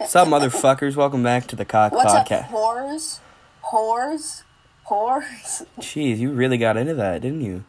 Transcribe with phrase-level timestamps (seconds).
[0.00, 0.96] What's up, motherfuckers?
[0.96, 2.48] Welcome back to the Cock What's up, Podcast.
[2.48, 3.20] whores?
[3.62, 4.44] Whores?
[4.88, 5.66] Whores?
[5.78, 7.64] Jeez, you really got into that, didn't you?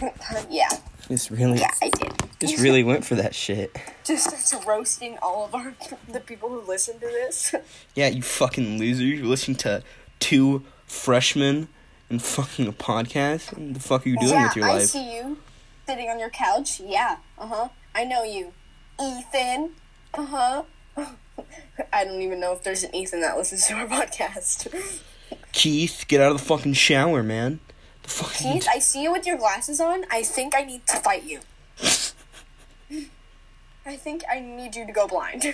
[0.50, 0.68] yeah,
[1.06, 2.12] Just really, yeah, I did.
[2.40, 3.78] just really went for that shit.
[4.02, 5.72] Just starts roasting all of our
[6.08, 7.54] the people who listen to this.
[7.94, 9.04] Yeah, you fucking loser.
[9.04, 9.84] You're listening to
[10.18, 11.68] two freshmen
[12.10, 13.56] and fucking a podcast.
[13.56, 14.82] What the fuck are you doing yeah, with your life?
[14.82, 15.38] I see you
[15.86, 16.80] sitting on your couch.
[16.80, 17.68] Yeah, uh huh.
[17.94, 18.52] I know you,
[19.00, 19.74] Ethan.
[20.12, 20.62] Uh huh.
[21.92, 24.68] I don't even know if there's an Ethan that listens to our podcast.
[25.52, 27.60] Keith, get out of the fucking shower, man.
[28.02, 30.04] The fucking Keith, I see you with your glasses on.
[30.10, 31.40] I think I need to fight you.
[33.84, 35.44] I think I need you to go blind.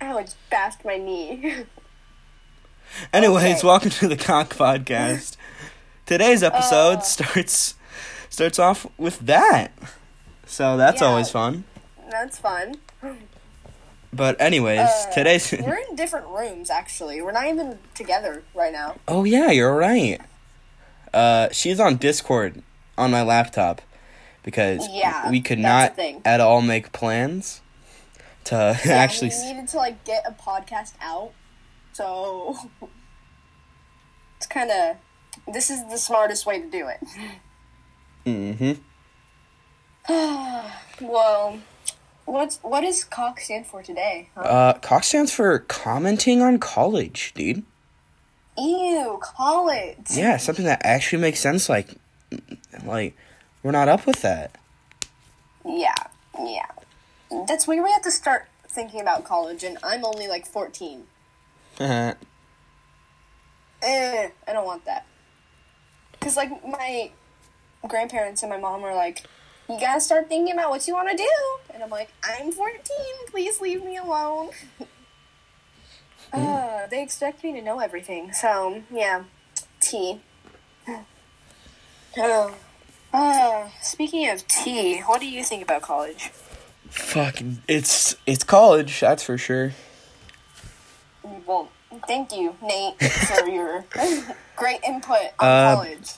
[0.00, 1.64] Ow, I just bashed my knee.
[3.12, 3.66] Anyways, Okay.
[3.66, 5.36] welcome to the Cock Podcast.
[6.04, 7.00] Today's episode Uh.
[7.00, 7.74] starts
[8.28, 9.72] starts off with that.
[10.46, 11.08] So that's Yeah.
[11.08, 11.64] always fun.
[12.10, 12.76] That's fun.
[14.16, 17.20] But anyways, Uh, today's We're in different rooms, actually.
[17.20, 18.96] We're not even together right now.
[19.06, 20.18] Oh yeah, you're right.
[21.12, 22.62] Uh, she's on Discord
[22.96, 23.82] on my laptop
[24.42, 27.60] because Yeah, we could not at all make plans
[28.44, 29.30] to Yeah, actually.
[29.42, 31.32] we needed to like get a podcast out,
[31.92, 32.56] so
[34.38, 34.96] it's kind of
[35.52, 37.00] this is the smartest way to do it.
[38.24, 38.78] Mhm.
[41.00, 41.58] Well,
[42.26, 44.28] what's what does cock stand for today?
[44.34, 44.40] Huh?
[44.40, 47.64] Uh, Cox stands for commenting on college, dude.
[48.58, 50.10] Ew, college.
[50.10, 51.68] Yeah, something that actually makes sense.
[51.68, 51.88] Like,
[52.84, 53.16] like
[53.62, 54.56] we're not up with that.
[55.64, 55.94] Yeah,
[56.38, 56.66] yeah.
[57.48, 61.04] That's where we have to start thinking about college, and I'm only like 14.
[61.80, 62.14] Uh,
[63.82, 65.06] Eh, I don't want that.
[66.20, 67.10] Cause like my
[67.86, 69.22] grandparents and my mom are like,
[69.68, 72.80] you gotta start thinking about what you want to do, and I'm like, I'm 14.
[73.30, 74.48] Please leave me alone.
[76.32, 79.24] uh, they expect me to know everything, so yeah.
[79.80, 80.20] Tea.
[82.18, 82.54] Oh.
[83.14, 86.28] Uh, speaking of tea, what do you think about college?
[86.90, 89.72] fucking, it's it's college, that's for sure.
[91.46, 91.70] Well,
[92.06, 93.86] thank you, Nate, for your
[94.56, 96.10] great input on Uh, college.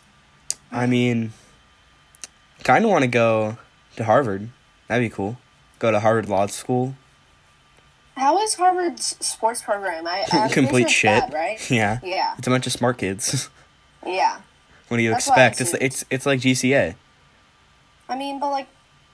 [0.72, 1.34] I mean,
[2.64, 3.58] kind of want to go
[3.96, 4.48] to Harvard.
[4.88, 5.36] That'd be cool.
[5.78, 6.94] Go to Harvard Law School.
[8.16, 10.06] How is Harvard's sports program?
[10.06, 11.08] I, I'm Complete shit.
[11.08, 11.70] bad, right?
[11.70, 12.00] Yeah.
[12.02, 13.48] Yeah, It's a bunch of smart kids.
[14.06, 14.40] yeah.
[14.88, 15.60] what do you That's expect?
[15.60, 16.94] It's it's it's like GCA.
[18.08, 18.66] I mean, but like,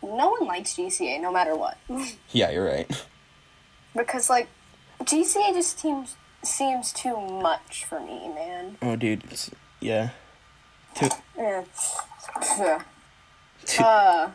[0.02, 1.76] no one likes GCA, no matter what,
[2.30, 3.06] Yeah, you're right.
[3.96, 4.48] because like,
[5.02, 8.76] GCA just seems seems too much for me, man.
[8.80, 9.24] Oh, dude.
[9.24, 10.10] It's, yeah.
[10.94, 12.82] Too, Yeah.
[13.80, 14.30] Uh,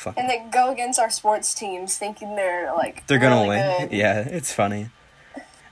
[0.00, 0.16] fuck.
[0.18, 3.88] and they go against our sports teams, thinking they're like They're gonna really win.
[3.88, 3.96] good.
[3.96, 4.88] Yeah, it's funny.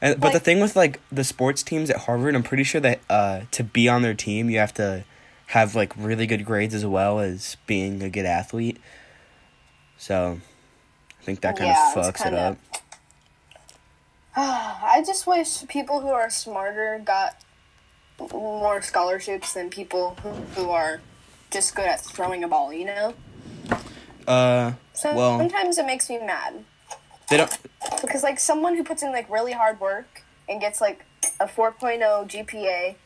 [0.01, 3.01] And, but the thing with like the sports teams at Harvard, I'm pretty sure that
[3.11, 5.05] uh, to be on their team, you have to
[5.49, 8.79] have like really good grades as well as being a good athlete.
[9.97, 10.39] So,
[11.21, 12.59] I think that kind Yeah, of fucks it kinda- up.
[14.37, 17.37] I just wish people who are smarter got
[18.33, 21.01] more scholarships than people who, who are
[21.51, 23.15] just good at throwing a ball, you know?
[24.29, 26.65] Uh, So Well- sometimes it makes me mad.
[27.29, 27.57] they don't.
[28.01, 31.05] Because like someone who puts in like really hard work and gets like
[31.41, 32.97] a 4.0 GPA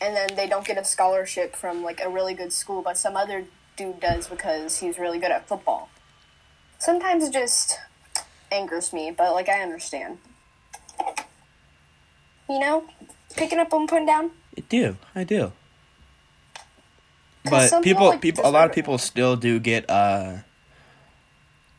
[0.00, 3.16] and then they don't get a scholarship from like a really good school but some
[3.16, 3.44] other
[3.76, 5.88] dude does because he's really good at football.
[6.78, 7.78] Sometimes it just
[8.50, 10.18] angers me, but like I understand.
[12.48, 12.84] You know?
[13.36, 14.30] Picking up and putting down?
[14.56, 14.96] I do.
[15.14, 15.52] I do.
[17.44, 20.38] But people, like, people, a lot of people still do get uh,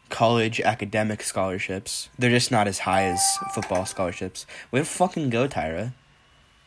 [0.10, 2.10] college academic scholarships.
[2.18, 3.22] They're just not as high as
[3.54, 4.46] football scholarships.
[4.72, 5.94] Way to fucking go, Tyra.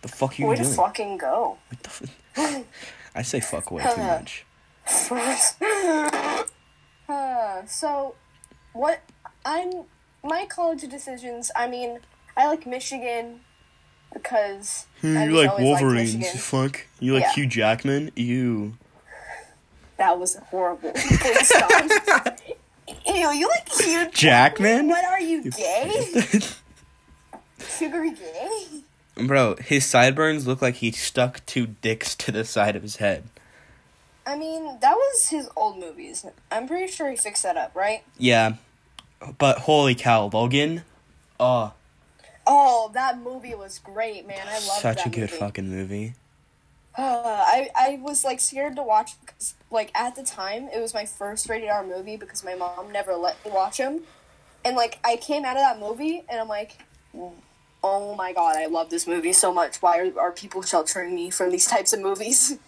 [0.02, 0.74] The fuck you Way to doing?
[0.74, 1.58] fucking go.
[1.68, 2.64] What the
[3.14, 4.44] I say fuck way too much.
[7.08, 8.14] uh, so,
[8.72, 9.00] what
[9.44, 9.70] I'm
[10.22, 11.50] my college decisions.
[11.56, 12.00] I mean,
[12.36, 13.40] I like Michigan
[14.12, 16.40] because I you like Wolverines?
[16.42, 16.86] Fuck.
[17.00, 17.32] You like Yeah.
[17.32, 18.10] Hugh Jackman?
[18.16, 18.76] You.
[19.96, 20.92] That was horrible.
[23.06, 24.88] Ew, you like cute Jackman?
[24.88, 26.14] What are you gay?
[27.58, 28.66] Sugary gay?
[29.26, 33.24] Bro, his sideburns look like he stuck two dicks to the side of his head.
[34.26, 36.24] I mean, that was his old movies.
[36.52, 38.04] I'm pretty sure he fixed that up, right?
[38.18, 38.54] Yeah,
[39.38, 40.82] but holy cow, Logan.
[41.40, 41.72] Oh,
[42.50, 44.40] Oh, that movie was great, man.
[44.48, 45.36] I love such a good movie.
[45.36, 46.14] fucking movie.
[46.98, 50.92] Uh, I I was like scared to watch because like at the time it was
[50.92, 54.00] my first rated R movie because my mom never let me watch them,
[54.64, 56.78] and like I came out of that movie and I'm like,
[57.84, 59.80] oh my god, I love this movie so much.
[59.80, 62.58] Why are, are people sheltering me from these types of movies?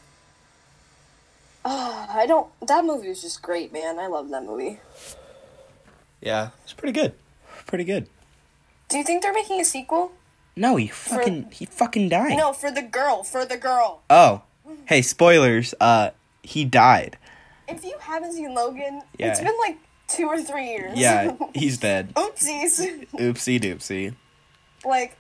[1.65, 2.49] Oh, I don't.
[2.65, 3.99] That movie was just great, man.
[3.99, 4.79] I love that movie.
[6.21, 7.15] Yeah, it's pretty good.
[7.67, 8.07] Pretty good.
[8.89, 10.13] Do you think they're making a sequel?
[10.57, 12.37] No, he fucking he fucking died.
[12.37, 13.23] No, for the girl.
[13.23, 14.03] For the girl.
[14.11, 14.43] Oh,
[14.87, 15.75] hey, spoilers.
[15.81, 16.11] Uh,
[16.43, 17.17] he died.
[17.69, 19.29] If you haven't seen Logan, Yeah.
[19.31, 20.99] it's been like two or three years.
[20.99, 22.13] Yeah, he's dead.
[22.15, 23.07] Oopsies.
[23.13, 24.15] Oopsie doopsie.
[24.85, 25.17] like,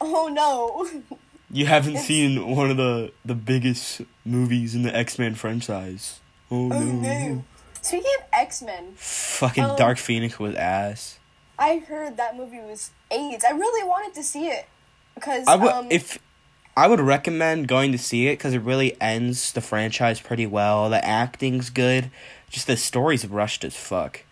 [0.00, 0.88] oh no.
[1.50, 6.20] You haven't It's- seen one of the the biggest movies in the X Men franchise.
[6.50, 6.76] Oh no.
[6.76, 7.44] Oh no.
[7.82, 9.76] Speaking of X Men, Fucking Oh.
[9.76, 11.18] Dark Phoenix was ass.
[11.62, 13.44] I heard that movie was AIDS.
[13.44, 14.66] I really wanted to see it
[15.14, 16.18] because I would um, if
[16.76, 20.90] I would recommend going to see it because it really ends the franchise pretty well.
[20.90, 22.10] The acting's good.
[22.50, 24.24] Just the story's rushed as fuck.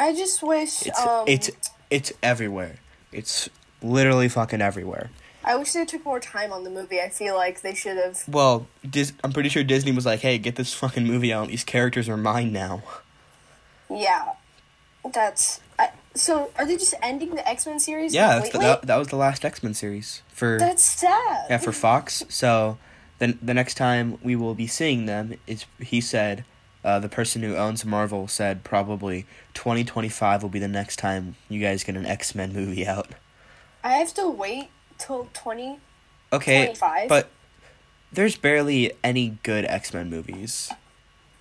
[0.00, 1.50] I just wish It's um, it's
[1.90, 2.76] it's everywhere.
[3.12, 3.48] It's
[3.80, 5.10] literally fucking everywhere.
[5.44, 7.00] I wish they took more time on the movie.
[7.00, 8.24] I feel like they should have.
[8.28, 11.48] Well, Dis- I'm pretty sure Disney was like, "Hey, get this fucking movie out.
[11.48, 12.82] These characters are mine now."
[13.88, 14.32] Yeah,
[15.14, 15.60] that's.
[16.14, 18.14] So are they just ending the X Men series?
[18.14, 21.46] Yeah, that's the, that, that was the last X Men series for that's sad.
[21.48, 22.24] yeah for Fox.
[22.28, 22.78] So
[23.18, 26.44] then the next time we will be seeing them is he said.
[26.82, 31.60] Uh, the person who owns Marvel said probably 2025 will be the next time you
[31.60, 33.08] guys get an X Men movie out.
[33.84, 35.78] I have to wait till twenty.
[36.32, 37.08] Okay, 25?
[37.10, 37.28] but
[38.10, 40.72] there's barely any good X Men movies.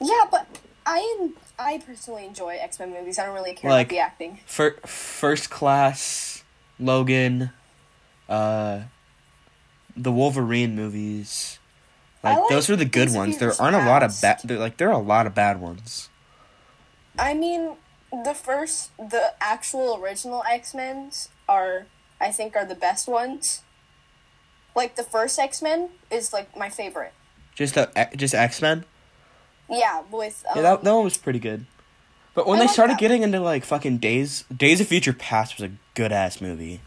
[0.01, 0.45] Yeah, but
[0.86, 3.19] I I personally enjoy X Men movies.
[3.19, 4.39] I don't really care Like- about the acting.
[4.45, 6.44] Fir- First Class,
[6.79, 7.51] Logan,
[8.29, 8.81] uh,
[9.95, 11.59] the Wolverine movies.
[12.23, 13.38] Like, like those are the good ones.
[13.38, 14.50] There aren't a lot of bad.
[14.50, 16.09] Like there are a lot of bad ones.
[17.17, 17.75] I mean,
[18.12, 21.85] the first, the actual original X Men's are,
[22.19, 23.62] I think, are the best ones.
[24.75, 27.13] Like the first X Men is like my favorite.
[27.55, 28.85] Just the just X Men.
[29.69, 31.66] Yeah, with um, Yeah, that that one was pretty good.
[32.33, 35.57] But when I they like started getting into like fucking Days Days of Future Past
[35.57, 36.81] was a good ass movie.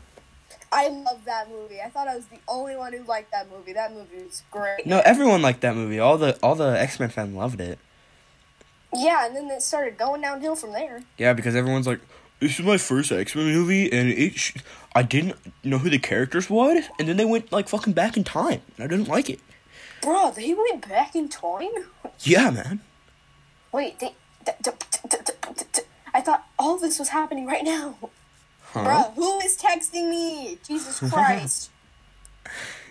[0.73, 1.83] I love that movie.
[1.85, 3.75] I thought I was the only one who liked that movie.
[3.75, 4.87] That movie was great.
[4.87, 5.99] No, everyone liked that movie.
[5.99, 7.79] All the all the X Men fans loved it.
[8.95, 11.03] Yeah, and then it started going downhill from there.
[11.19, 12.01] Yeah, because everyone's like,
[12.41, 14.57] "This is my first X Men movie, and it sh-
[14.95, 18.25] I didn't know who the characters was, and then they went like fucking back in
[18.25, 19.41] time, and I didn't like it."
[20.03, 21.71] Bro, they went back in time.
[22.21, 22.81] Yeah, man.
[23.73, 24.15] Wait, they.
[24.45, 27.97] th- th- th- th- th- th- I thought all this was happening right now.
[28.73, 28.85] Huh?
[28.85, 30.59] Bro, who is texting me?
[30.67, 31.71] Jesus Christ.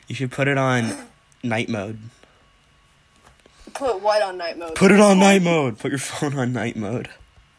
[0.07, 0.95] You should put it on
[1.43, 1.99] night mode.
[3.73, 4.75] Put what on night mode?
[4.75, 5.77] Put it on night mode.
[5.79, 7.09] Put your phone on night mode.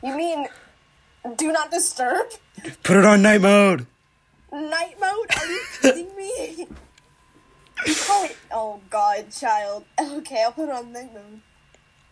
[0.03, 0.47] You mean
[1.37, 2.27] do not disturb?
[2.83, 3.87] Put it on night mode.
[4.53, 5.27] Night mode?
[5.41, 6.69] Are you kidding me?
[7.87, 9.85] oh, oh god, child.
[10.01, 11.41] Okay, I'll put it on mode.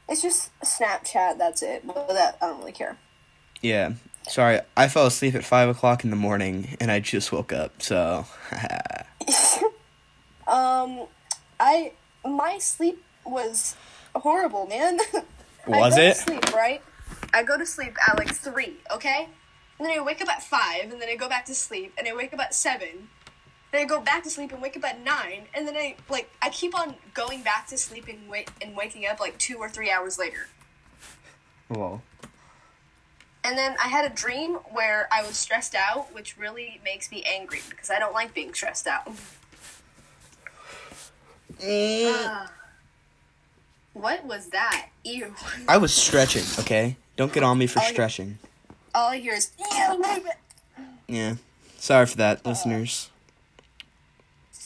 [0.09, 1.87] It's just Snapchat, that's it.
[1.87, 2.97] But that I don't really care.
[3.63, 3.93] Yeah.
[4.29, 7.81] Sorry, I fell asleep at five o'clock in the morning, and I just woke up.
[7.83, 8.27] So,
[10.47, 11.07] um
[11.59, 11.93] I
[12.25, 13.77] my sleep was
[14.15, 14.99] horrible, man.
[15.67, 16.15] I Was go it?
[16.15, 16.83] To sleep, right?
[17.33, 19.29] I go to sleep at like three, okay?
[19.79, 22.07] And then I wake up at five, and then I go back to sleep, and
[22.07, 23.09] I wake up at seven.
[23.73, 26.31] Then I go back to sleep and wake up at nine, and then I like
[26.43, 29.69] I keep on going back to sleep and wait and waking up like two or
[29.69, 30.49] three hours later.
[31.69, 32.03] well,
[33.45, 37.23] And then I had a dream where I was stressed out, which really makes me
[37.23, 39.09] angry because I don't like being stressed out.
[41.63, 42.51] Ah.
[43.93, 44.89] what was that?
[45.05, 45.35] Ew.
[45.69, 46.45] I was stretching.
[46.59, 47.89] Okay, don't get on me for yeah.
[47.89, 48.39] stretching.
[48.95, 49.53] All I hear is.
[51.07, 51.35] Yeah.
[51.79, 53.10] Sorry for that, listeners.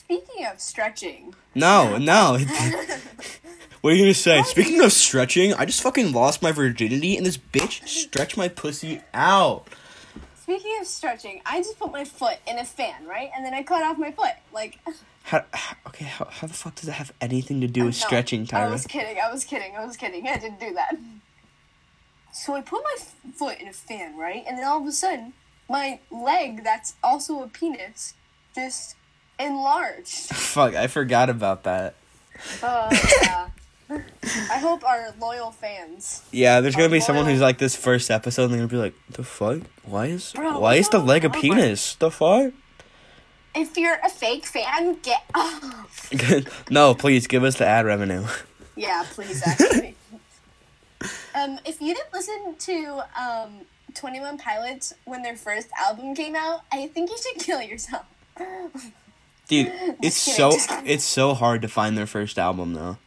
[0.04, 2.38] Speaking of stretching, No, no.
[3.80, 4.42] what are you gonna say?
[4.42, 9.00] Speaking of stretching, I just fucking lost my virginity, and this bitch stretched my pussy
[9.14, 9.66] out.
[10.42, 13.30] speaking of stretching, I just put my foot in a fan, right?
[13.34, 14.32] And then I cut off my foot.
[14.52, 14.78] Like,
[15.24, 15.42] How,
[15.86, 16.04] okay?
[16.04, 18.70] How, how the fuck does that have anything to do with no, stretching, I Tyra?
[18.72, 19.16] was kidding.
[19.18, 19.74] I was kidding.
[19.74, 20.28] I was kidding.
[20.28, 20.94] I didn't do that.
[22.30, 24.44] So I put my f- foot in a fan, right?
[24.46, 25.32] And then all of a sudden,
[25.66, 28.12] my leg, that's also a penis,
[28.54, 28.96] just
[29.38, 30.08] enlarged.
[30.34, 31.94] Fuck, I forgot about that.
[32.62, 33.48] Uh, yeah.
[33.90, 36.22] I hope our loyal fans.
[36.32, 38.94] Yeah, there's gonna be someone who's like this first episode, and they're gonna be like,
[39.10, 39.60] "The fuck?
[39.84, 41.94] Why is Bro, why is the leg a penis?
[41.94, 42.52] The fuck?"
[43.54, 46.10] If you're a fake fan, get off.
[46.70, 48.24] no, please give us the ad revenue.
[48.74, 49.94] Yeah, please, actually.
[51.34, 53.60] um, if you didn't listen to um,
[53.94, 58.06] Twenty One Pilots when their first album came out, I think you should kill yourself.
[59.48, 59.72] Dude,
[60.02, 62.98] it's so just it's so hard to find their first album though.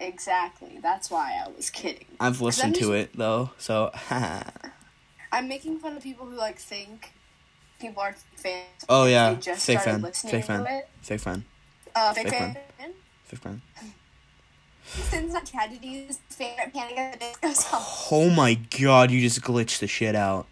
[0.00, 0.78] exactly.
[0.82, 2.06] That's why I was kidding.
[2.20, 3.90] I've listened I'm to it though, so
[5.32, 7.12] I'm making fun of people who like think
[7.80, 8.64] people are fans.
[8.88, 10.88] Oh yeah, They just fake fan, listening fake to fan, it.
[11.02, 11.44] fake fan,
[11.94, 12.56] Uh, fake Fake fan.
[13.24, 13.62] fake fan.
[14.84, 17.82] Sins Not Tragedies favorite Panic at the Disco song.
[18.10, 20.46] Oh my god, you just glitched the shit out.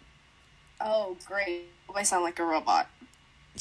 [0.79, 1.63] Oh, great.
[1.95, 2.87] I sound like a robot.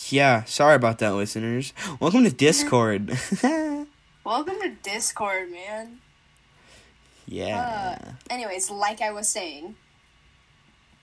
[0.05, 1.73] Yeah, sorry about that, listeners.
[2.01, 3.19] Welcome to Discord.
[4.25, 6.01] Welcome to Discord, man.
[7.27, 7.99] yeah.
[8.01, 9.77] Uh, anyways, like I was saying,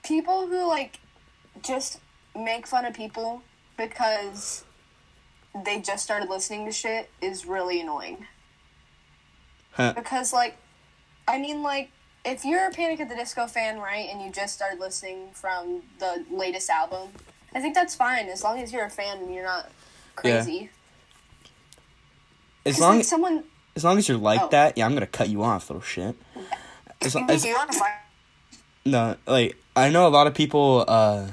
[0.04, 1.00] people who like
[1.62, 1.98] just
[2.36, 3.42] make fun of people
[3.76, 4.64] because
[5.64, 8.26] they just started listening to shit is really annoying.
[9.72, 9.92] Huh.
[9.96, 10.56] Because like,
[11.26, 11.90] I mean, like,
[12.24, 15.82] if you're a Panic at the Disco fan, right, and you just started listening from
[15.98, 17.10] the latest album,
[17.54, 19.70] I think that's fine as long as you're a fan and you're not
[20.16, 20.70] crazy.
[22.66, 23.44] As 'Cause, long like, someone.
[23.76, 24.48] as long as you're like Oh.
[24.48, 26.16] that, yeah, I'm gonna cut you off, little shit.
[27.00, 27.92] As, as, you want to fight?
[28.84, 31.28] no, like I know a lot of people uh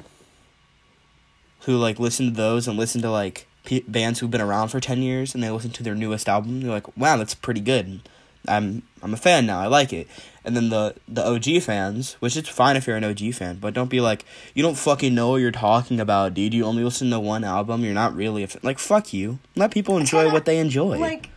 [1.62, 4.80] who like listen to those and listen to like p- bands who've been around for
[4.80, 8.01] 10 years and they listen to their newest album they're like wow that's pretty good
[8.48, 10.08] i'm i'm a fan now i like it
[10.43, 13.74] and then the the og fans which is fine if you're an og fan but
[13.74, 17.10] don't be like you don't fucking know what you're talking about dude you only listen
[17.10, 18.62] to one album you're not really a fan.
[18.63, 21.29] like fuck you let people enjoy what they enjoy Like,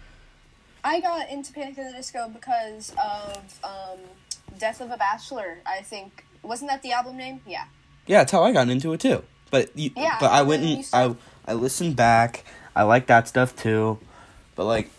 [0.85, 4.01] I got into Panic at the Disco because of um,
[4.59, 5.61] Death of a Bachelor.
[5.65, 7.41] I think wasn't that the album name?
[7.47, 7.65] Yeah.
[8.07, 9.25] Yeah, that's how I got into it too.
[9.51, 11.17] But you, Yeah, but I went and I
[11.51, 12.45] I listened back.
[12.77, 13.99] I like that stuff too.
[14.57, 14.91] But like,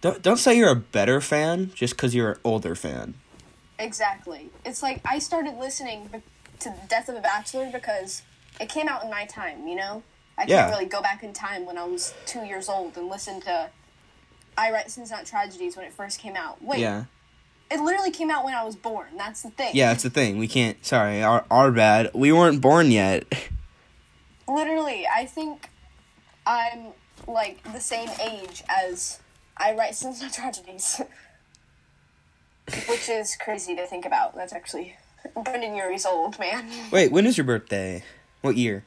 [0.00, 3.14] don't don't say you're a better fan just because you're an older fan.
[3.78, 4.50] Exactly.
[4.64, 6.22] It's like I started listening
[6.60, 8.22] to Death of a Bachelor because
[8.60, 9.66] it came out in my time.
[9.66, 10.02] You know,
[10.36, 10.62] I Yeah.
[10.62, 13.70] can't really go back in time when I was two years old and listen to
[14.58, 16.62] I Write Sins Not Tragedies when it first came out.
[16.62, 17.04] Wait, Yeah,
[17.70, 19.08] it literally came out when I was born.
[19.16, 19.70] That's the thing.
[19.74, 20.36] yeah, that's the thing.
[20.38, 20.84] We can't.
[20.84, 22.10] Sorry, our our bad.
[22.14, 23.24] We weren't born yet.
[24.48, 25.70] Literally, I think
[26.46, 26.88] I'm
[27.26, 29.20] like the same age as
[29.60, 31.02] I write Not Tragedies.
[32.88, 34.34] Which is crazy to think about.
[34.34, 34.96] That's actually
[35.44, 36.66] Brendan years old, man.
[36.90, 38.02] Wait, when is your birthday?
[38.40, 38.84] What year?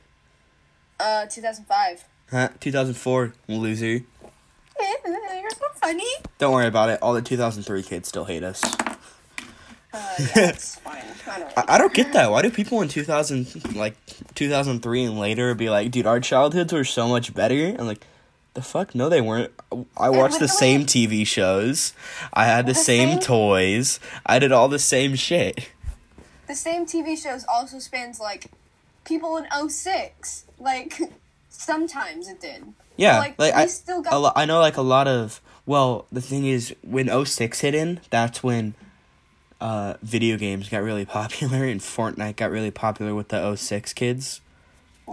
[1.00, 2.06] Uh, 2005.
[2.32, 2.50] Huh?
[2.60, 3.34] Two thousand four.
[3.48, 4.02] Loser.
[5.06, 6.08] You're so funny.
[6.40, 7.00] Don't worry about it.
[7.02, 8.64] All the two thousand three kids still hate us.
[9.94, 11.04] Uh, yeah, it's fine.
[11.30, 12.32] I don't, I, I don't get that.
[12.32, 13.96] Why do people in 2000, like
[14.34, 17.54] 2003 and later, be like, dude, our childhoods were so much better?
[17.68, 18.04] And like,
[18.54, 18.94] the fuck?
[18.96, 19.52] No, they weren't.
[19.98, 21.94] I watched the same TV shows.
[22.34, 24.00] I had the, The same, same- toys.
[24.26, 25.70] I did all the same shit.
[26.48, 28.46] the same TV shows also spans like
[29.06, 30.46] people in 06.
[30.60, 31.00] Like
[31.50, 32.64] sometimes it did.
[32.96, 35.42] Yeah, like, like, I, still got a lo- I know like a lot of.
[35.66, 38.76] Well, the thing is, when 06 hit in, that's when
[39.62, 44.42] uh, video games got really popular, and Fortnite got really popular with the 06 kids.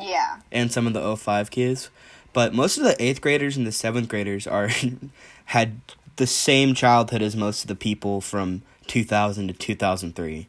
[0.00, 0.38] Yeah.
[0.52, 1.90] and some of the 05 kids.
[2.32, 4.70] But most of the 8th graders and the 7th graders are
[5.46, 5.80] had
[6.16, 10.48] the same childhood as most of the people from 2000 to 2003.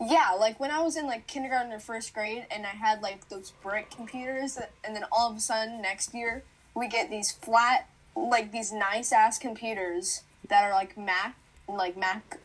[0.00, 3.28] Yeah, like when I was in like kindergarten or first grade and I had like
[3.28, 6.42] those brick computers and then all of a sudden next year
[6.74, 11.36] we get these flat like these nice ass computers that are like Mac
[11.68, 12.38] like Mac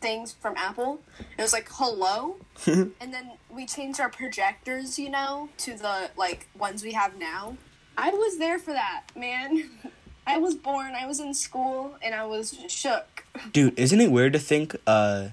[0.00, 1.00] things from Apple.
[1.36, 6.48] It was like hello and then we changed our projectors, you know, to the like
[6.56, 7.56] ones we have now.
[7.96, 9.70] I was there for that, man.
[10.26, 13.24] I was born, I was in school and I was shook.
[13.52, 15.28] Dude, isn't it weird to think uh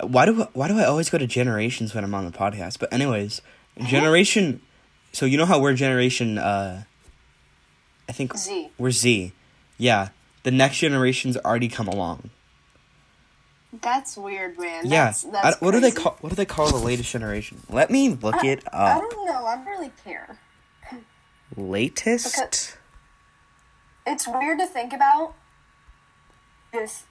[0.00, 2.78] why do why do I always go to generations when I'm on the podcast?
[2.78, 3.42] But anyways,
[3.86, 4.62] generation
[5.12, 6.84] so you know how we're generation uh
[8.08, 8.70] I think Z.
[8.78, 9.32] we're Z.
[9.78, 10.08] Yeah.
[10.42, 12.30] The next generation's already come along.
[13.80, 14.86] That's weird, man.
[14.86, 15.06] Yeah.
[15.06, 17.60] That's, I- that's what do they call what do they call the latest generation?
[17.68, 18.74] Let me look it up.
[18.74, 19.46] I don't know.
[19.46, 20.38] I don't really care.
[21.56, 22.34] Latest?
[22.36, 22.76] Because-
[24.06, 25.34] It's weird to think about.
[26.72, 27.04] This.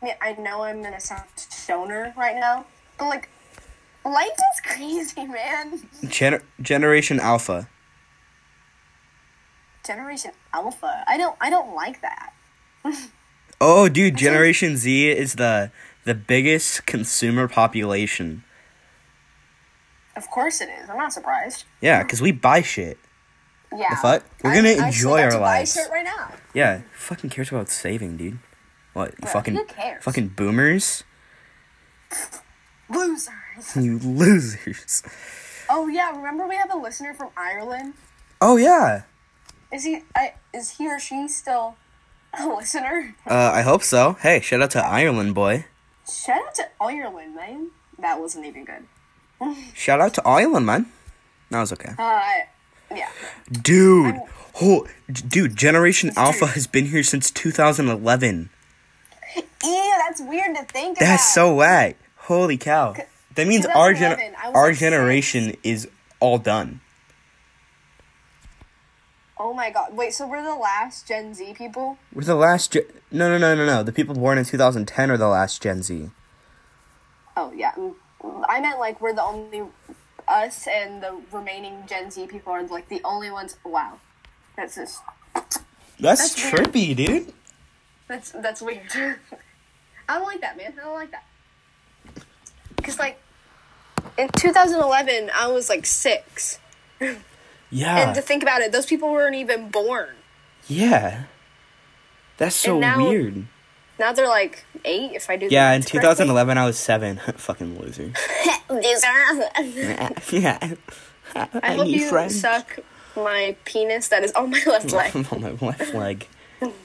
[0.00, 2.66] I, mean, I know I'm gonna sound stoner right now,
[2.98, 3.28] but like,
[4.04, 5.88] life is crazy, man.
[6.08, 7.68] Gen- Generation Alpha.
[9.84, 11.04] Generation Alpha.
[11.06, 11.36] I don't.
[11.40, 12.32] I don't like that.
[13.60, 15.70] Oh, dude, Generation Z is the
[16.04, 18.42] the biggest consumer population.
[20.16, 20.90] Of course it is.
[20.90, 21.64] I'm not surprised.
[21.80, 22.98] Yeah, because we buy shit.
[23.76, 23.90] Yeah.
[23.90, 24.24] The fuck?
[24.42, 25.76] We're I- gonna I enjoy our lives.
[25.90, 26.32] right now.
[26.54, 28.38] Yeah, who fucking cares about saving, dude?
[28.92, 29.16] What?
[29.20, 30.04] Bruh, fucking who cares?
[30.04, 31.02] fucking boomers?
[32.88, 33.76] Losers.
[33.76, 35.02] You losers.
[35.70, 37.94] Oh yeah, remember we have a listener from Ireland?
[38.40, 39.02] Oh yeah.
[39.72, 40.02] Is he?
[40.14, 41.76] I, is he or she still
[42.38, 43.14] a listener?
[43.26, 44.12] Uh, I hope so.
[44.20, 45.64] Hey, shout out to Ireland boy.
[46.12, 47.70] Shout out to Ireland, man.
[47.98, 48.84] That wasn't even good.
[49.74, 50.86] Shout out to Ireland, man.
[51.50, 51.92] That was okay.
[51.98, 52.20] Uh,
[52.96, 53.08] yeah.
[53.50, 54.20] Dude,
[54.60, 58.50] oh, dude, Generation Alpha has been here since 2011.
[59.36, 61.06] Ew, that's weird to think about.
[61.06, 61.96] That's so whack.
[62.16, 62.94] Holy cow.
[63.34, 65.88] That means our gen- 2011, I was our generation is
[66.20, 66.80] all done.
[69.36, 69.96] Oh my god.
[69.96, 71.98] Wait, so we're the last Gen Z people?
[72.12, 72.72] We're the last.
[72.72, 73.82] Ge- no, no, no, no, no.
[73.82, 76.10] The people born in 2010 are the last Gen Z.
[77.36, 77.72] Oh yeah.
[77.72, 77.94] mm,
[78.48, 79.62] I meant like we're the only
[80.28, 83.56] us and the remaining Gen Z people are like the only ones.
[83.64, 83.98] Wow.
[84.56, 85.00] That's just
[85.34, 85.58] That's,
[86.00, 86.54] That's weird.
[86.72, 87.32] trippy, dude.
[88.08, 88.82] that's that's weird.
[90.08, 90.74] I don't like that, man.
[90.80, 91.24] I don't like that.
[92.82, 93.18] Cause like
[94.18, 96.58] in 2011, I was like six,
[97.70, 98.06] Yeah.
[98.06, 100.10] and to think about it, those people weren't even born.
[100.68, 101.24] yeah.
[102.36, 103.46] That's so now- weird.
[103.98, 105.12] Now they're like eight.
[105.12, 105.48] If I do.
[105.50, 106.00] Yeah, in math correctly.
[106.00, 107.16] 2011, I was seven.
[107.36, 108.12] Fucking loser.
[108.70, 109.06] Loser.
[110.32, 110.74] yeah.
[111.34, 112.40] I hope need you friends.
[112.40, 112.78] suck
[113.16, 115.14] my penis that is on my left leg.
[115.32, 116.26] on my left leg.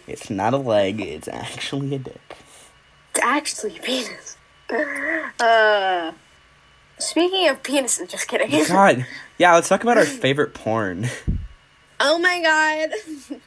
[0.08, 2.20] It's not a leg, it's actually a dick.
[3.12, 4.38] It's actually a penis.
[5.40, 6.12] Uh,
[6.98, 8.50] speaking of penises, just kidding.
[8.68, 9.06] God.
[9.38, 11.08] Yeah, let's talk about our favorite porn.
[12.00, 13.40] Oh my god.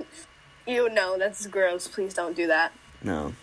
[0.67, 1.87] you know that's gross.
[1.87, 2.73] Please don't do that.
[3.03, 3.35] No.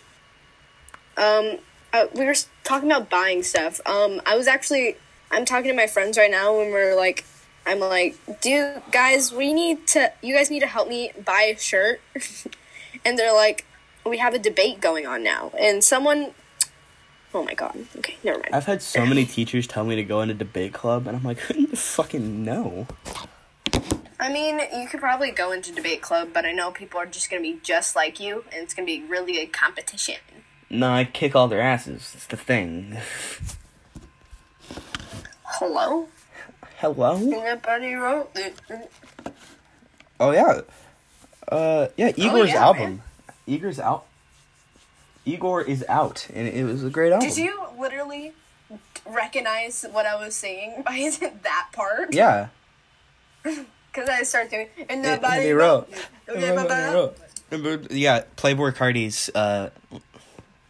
[1.20, 1.58] Um,
[1.92, 2.34] uh, we were
[2.64, 3.80] talking about buying stuff.
[3.86, 4.96] Um, I was actually
[5.30, 7.24] I'm talking to my friends right now, and we're like,
[7.64, 11.58] I'm like, do guys, we need to, you guys need to help me buy a
[11.58, 12.00] shirt,
[13.04, 13.64] and they're like,
[14.04, 16.32] we have a debate going on now, and someone,
[17.32, 18.54] oh my god, okay, never mind.
[18.54, 21.22] I've had so many teachers tell me to go in a debate club, and I'm
[21.22, 22.88] like, who the fucking know?
[24.18, 27.30] I mean, you could probably go into debate club, but I know people are just
[27.30, 30.16] gonna be just like you, and it's gonna be really a competition.
[30.70, 32.12] No, I kick all their asses.
[32.14, 32.96] It's the thing.
[35.44, 36.08] Hello,
[36.78, 37.16] Hello?
[37.16, 38.54] anybody wrote it?
[40.20, 40.60] Oh, yeah.
[41.48, 43.02] Uh, yeah, Igor's yeah, album.
[43.46, 44.06] Igor's out.
[45.24, 47.28] Igor is out, and it was a great album.
[47.28, 48.32] Did you literally
[49.04, 51.10] recognize what I was saying by
[51.42, 52.14] that part?
[52.14, 52.48] Yeah.
[53.92, 55.92] Because I started doing, and nobody wrote.
[56.28, 57.16] wrote.
[57.90, 59.70] Yeah, Playboi Carti's uh,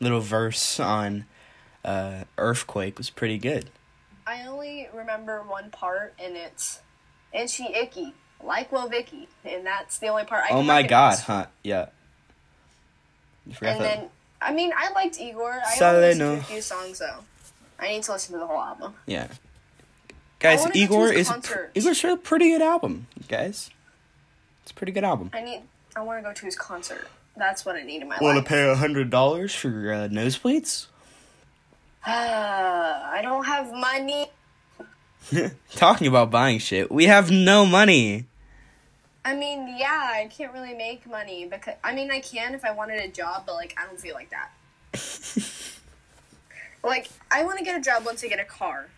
[0.00, 1.26] little verse on
[1.84, 3.70] uh, Earthquake was pretty good.
[4.26, 6.80] I only remember one part, and it's,
[7.32, 11.12] and she icky, like Will Vicky, and that's the only part I Oh my god,
[11.14, 11.20] recognize.
[11.22, 11.46] huh?
[11.64, 11.86] Yeah.
[13.46, 13.78] And that.
[13.80, 14.08] then,
[14.40, 15.60] I mean, I liked Igor.
[15.66, 15.82] I Seleno.
[15.94, 17.18] only listened to a few songs, though.
[17.78, 18.94] I need to listen to the whole album.
[19.06, 19.28] Yeah.
[20.38, 21.66] Guys, Igor is pr-.
[21.74, 23.70] Igor's a pretty good album, guys.
[24.62, 25.30] It's a pretty good album.
[25.32, 25.62] I need,
[25.96, 27.08] I want to go to his concert.
[27.40, 28.22] That's what I need in my life.
[28.22, 30.88] Want to pay a hundred dollars for uh, nosebleeds?
[32.04, 34.30] I don't have money.
[35.72, 38.26] Talking about buying shit, we have no money.
[39.24, 42.72] I mean, yeah, I can't really make money because I mean, I can if I
[42.72, 44.50] wanted a job, but like, I don't feel like that.
[46.84, 48.88] like, I want to get a job once I get a car,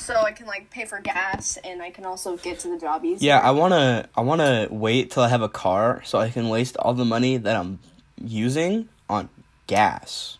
[0.00, 3.04] so I can like pay for gas and I can also get to the job
[3.04, 3.28] easier.
[3.28, 6.76] Yeah, I wanna I wanna wait till I have a car so I can waste
[6.78, 7.78] all the money that I'm
[8.22, 9.28] using on
[9.66, 10.38] gas.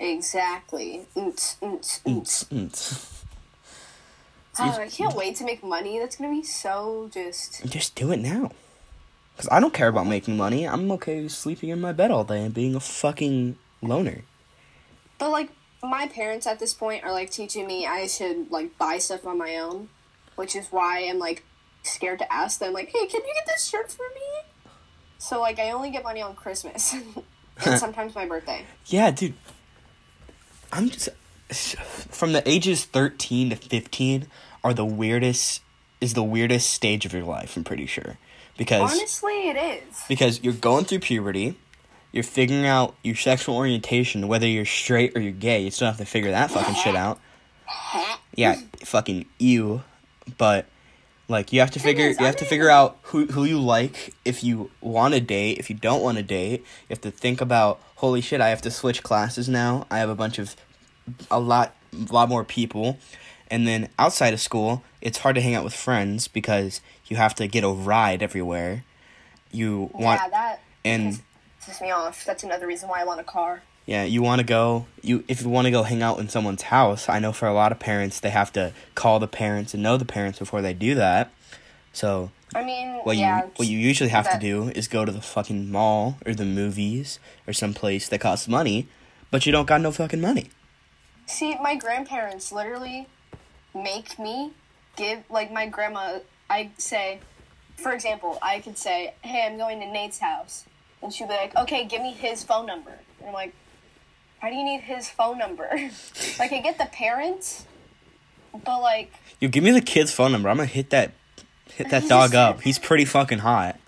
[0.00, 1.06] exactly.
[4.58, 5.98] Oh, I can't wait to make money.
[5.98, 7.64] That's gonna be so just.
[7.64, 8.50] Just do it now.
[9.38, 10.68] Cause I don't care about making money.
[10.68, 14.22] I'm okay sleeping in my bed all day and being a fucking loner.
[15.18, 15.48] But like,
[15.82, 19.38] my parents at this point are like teaching me I should like buy stuff on
[19.38, 19.88] my own,
[20.36, 21.44] which is why I'm like
[21.82, 24.72] scared to ask them like, "Hey, can you get this shirt for me?"
[25.18, 26.92] So like, I only get money on Christmas
[27.64, 28.64] and sometimes my birthday.
[28.86, 29.34] Yeah, dude.
[30.72, 31.10] I'm just
[32.10, 34.26] from the ages 13 to 15
[34.64, 35.60] are the weirdest
[36.00, 38.18] is the weirdest stage of your life, I'm pretty sure.
[38.58, 40.02] Because Honestly, it is.
[40.08, 41.56] because you're going through puberty,
[42.12, 45.62] you're figuring out your sexual orientation, whether you're straight or you're gay.
[45.62, 47.18] You still have to figure that fucking shit out.
[48.34, 49.82] Yeah, fucking you.
[50.38, 50.66] But
[51.28, 54.44] like you have to figure you have to figure out who who you like if
[54.44, 56.60] you want to date, if you don't want to date.
[56.60, 59.86] You have to think about holy shit, I have to switch classes now.
[59.90, 60.54] I have a bunch of
[61.30, 61.74] a lot
[62.10, 62.98] lot more people.
[63.50, 67.34] And then outside of school, it's hard to hang out with friends because you have
[67.34, 68.84] to get a ride everywhere.
[69.50, 71.20] You want yeah, that and
[71.62, 72.24] pisses me off.
[72.24, 73.62] That's another reason why I want a car.
[73.86, 74.86] Yeah, you want to go.
[75.02, 77.08] You if you want to go hang out in someone's house.
[77.08, 79.96] I know for a lot of parents, they have to call the parents and know
[79.96, 81.32] the parents before they do that.
[81.92, 83.44] So I mean, what yeah.
[83.44, 86.34] you what you usually have that- to do is go to the fucking mall or
[86.34, 88.88] the movies or some place that costs money,
[89.30, 90.50] but you don't got no fucking money.
[91.26, 93.08] See, my grandparents literally
[93.74, 94.52] make me
[94.96, 96.20] give like my grandma.
[96.48, 97.20] I say,
[97.76, 100.66] for example, I could say, "Hey, I'm going to Nate's house,"
[101.02, 103.54] and she'd be like, "Okay, give me his phone number." And I'm like,
[104.40, 105.68] "Why do you need his phone number?"
[106.38, 107.66] like, I get the parents,
[108.64, 110.48] but like, You give me the kid's phone number.
[110.48, 111.12] I'm gonna hit that
[111.74, 112.60] hit that dog up.
[112.62, 113.78] He's pretty fucking hot.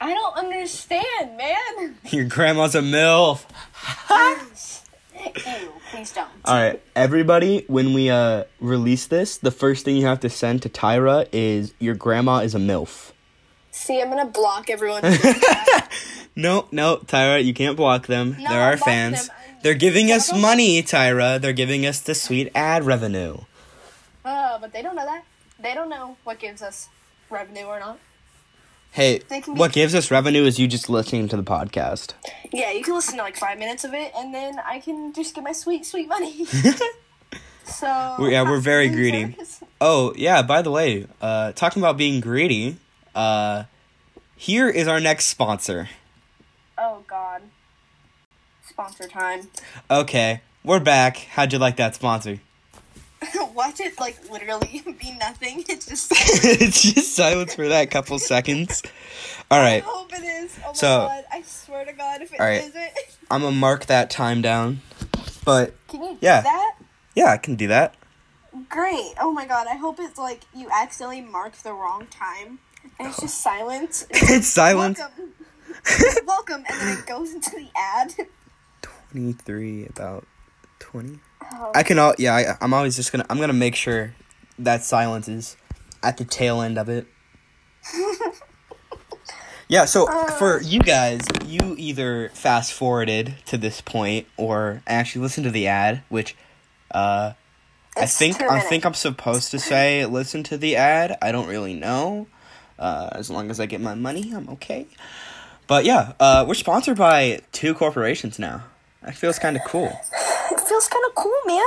[0.00, 1.96] I don't understand, man.
[2.10, 3.44] Your grandma's a milf.
[5.36, 6.28] Ew, please don't.
[6.46, 7.64] All right, everybody.
[7.68, 11.74] When we uh release this, the first thing you have to send to Tyra is
[11.78, 13.12] your grandma is a milf.
[13.70, 15.02] See, I'm gonna block everyone.
[16.40, 18.36] No, no, Tyra, you can't block them.
[18.38, 19.28] No, They're our fans.
[19.28, 19.36] them.
[19.62, 21.38] They're giving us money, Tyra.
[21.40, 23.38] They're giving us the sweet ad revenue.
[24.24, 25.24] uh, but they don't know that.
[25.58, 26.88] They don't know what gives us
[27.28, 27.98] revenue or not.
[28.92, 32.14] Hey, what gives us revenue is you just listening to the podcast.
[32.52, 35.34] Yeah, you can listen to like five minutes of it, and then I can just
[35.34, 36.44] get my sweet, sweet money.
[37.64, 39.36] so yeah, we're very greedy.
[39.80, 42.78] Oh, yeah, by the way, uh talking about being greedy,
[43.14, 43.64] uh
[44.36, 45.88] here is our next sponsor.
[46.82, 47.42] Oh God.
[48.68, 49.48] Sponsor time.
[49.90, 51.16] Okay, we're back.
[51.18, 52.40] How'd you like that sponsor?
[53.54, 55.64] Watch it like literally be nothing.
[55.68, 56.10] It's just.
[56.12, 58.82] it's just silence for that couple seconds.
[59.50, 60.58] All right, I hope it is.
[60.64, 61.24] Oh my So- God!
[61.30, 62.72] I swear to God, if it All right.
[62.74, 62.88] not
[63.30, 64.80] I'm gonna mark that time down.
[65.44, 66.40] But can you Yeah.
[66.40, 66.74] do that?
[67.14, 67.94] yeah, I can do that.
[68.68, 69.14] Great.
[69.20, 69.66] Oh my God!
[69.68, 72.58] I hope it's like you accidentally marked the wrong time,
[72.98, 74.06] and it's just silence.
[74.10, 74.98] it's silence.
[74.98, 75.32] Welcome.
[76.26, 78.14] Welcome, and then it goes into the ad.
[79.12, 80.26] 23 about
[80.78, 81.18] 20
[81.52, 81.72] Oh.
[81.74, 84.14] i can all yeah I, i'm always just gonna i'm gonna make sure
[84.58, 85.56] that silence is
[86.00, 87.06] at the tail end of it.
[89.68, 90.06] Yeah so
[90.38, 95.68] for you guys you either fast forwarded to this point or actually listened to the
[95.68, 96.36] ad which
[96.92, 97.32] uh
[97.96, 101.16] i think i think i'm supposed to say listen to the ad.
[101.22, 102.26] I don't really know.
[102.80, 104.88] Uh as long as i get my money i'm okay
[105.70, 108.64] but yeah uh we're sponsored by two corporations now
[109.02, 109.90] that feels kind of cool
[110.52, 111.64] It feels kind of cool, man.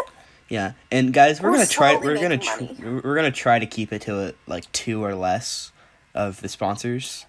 [0.50, 1.96] yeah, and guys, we're, We're gonna try.
[1.96, 2.38] We're gonna.
[2.38, 5.72] Tr- we're gonna try to keep it to it like two or less
[6.14, 7.26] of the sponsors.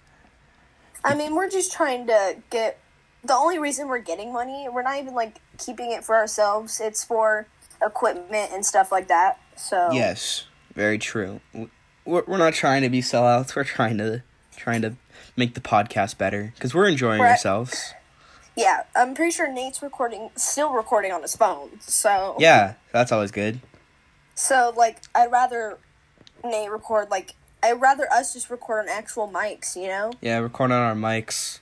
[1.03, 2.77] I mean, we're just trying to get.
[3.23, 6.79] The only reason we're getting money, we're not even like keeping it for ourselves.
[6.79, 7.47] It's for
[7.81, 9.39] equipment and stuff like that.
[9.55, 11.39] So Yes, very true.
[12.05, 13.55] We're, we're not trying to be sellouts.
[13.55, 14.23] We're trying to
[14.57, 14.95] trying to
[15.35, 17.31] make the podcast better because we're enjoying Right.
[17.31, 17.93] ourselves.
[18.55, 21.79] yeah, I'm pretty sure Nate's recording, still recording on his phone.
[21.81, 23.59] So Yeah, that's always good.
[24.35, 25.77] So like, I'd rather
[26.43, 27.33] Nate record like.
[27.63, 29.75] I'd rather us just record on actual mics.
[29.75, 30.11] You know.
[30.21, 31.59] Yeah, record on our mics.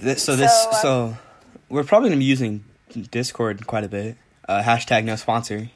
[0.00, 1.16] This, so this So, um, so
[1.68, 2.64] we're probably gonna be using
[3.10, 4.16] Discord quite a bit.
[4.48, 5.70] Uh, hashtag no sponsor.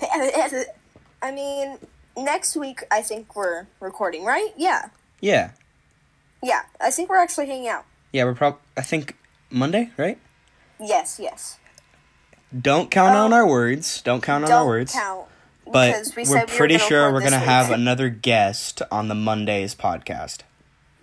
[0.00, 1.78] I mean,
[2.16, 4.50] next week I think we're recording, right?
[4.56, 4.88] Yeah.
[5.20, 5.50] Yeah,
[6.42, 7.84] Yeah, I think we're actually hanging out.
[8.12, 8.60] yeah, we're probably.
[8.76, 9.16] I think
[9.50, 10.18] Monday, right?
[10.80, 11.58] Yes, yes.
[12.58, 14.02] Don't count on Um, our words.
[14.02, 14.92] Don't count on Don't our words.
[14.92, 15.26] count.
[15.64, 20.40] But we we pretty gonna sure we're gonna have another guest on the Monday's podcast.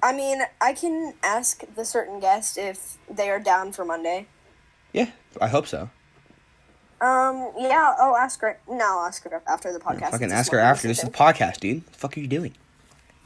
[0.03, 4.27] I mean, I can ask the certain guest if they are down for Monday.
[4.93, 5.89] Yeah, I hope so.
[7.01, 8.59] Um, yeah, I'll ask her.
[8.69, 10.11] No, I'll ask her after the podcast.
[10.11, 10.87] Fucking It's ask her after.
[10.87, 11.83] This is the podcast, dude.
[11.85, 12.53] What The fuck are you doing?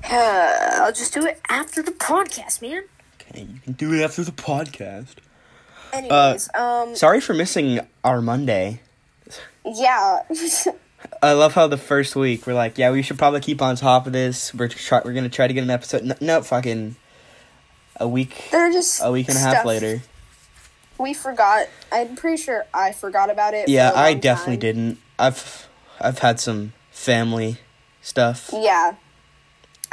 [0.09, 2.83] Uh, I'll just do it after the podcast, man.
[3.21, 5.15] Okay, you can do it after the podcast.
[5.93, 8.81] Anyways, um, Sorry for missing our Monday.
[9.65, 10.23] yeah.
[11.21, 14.07] I love how the first week we're like, yeah, we should probably keep on top
[14.07, 14.53] of this.
[14.53, 16.03] We're try- we're gonna try to get an episode.
[16.03, 16.95] No, no fucking
[17.97, 20.01] a week, They're just a week and a half stuff later.
[20.97, 21.67] We forgot.
[21.91, 23.69] I'm pretty sure I forgot about it.
[23.69, 24.59] Yeah, I definitely time.
[24.59, 24.97] didn't.
[25.19, 25.67] I've
[25.99, 27.57] I've had some family
[28.01, 28.49] stuff.
[28.53, 28.95] Yeah.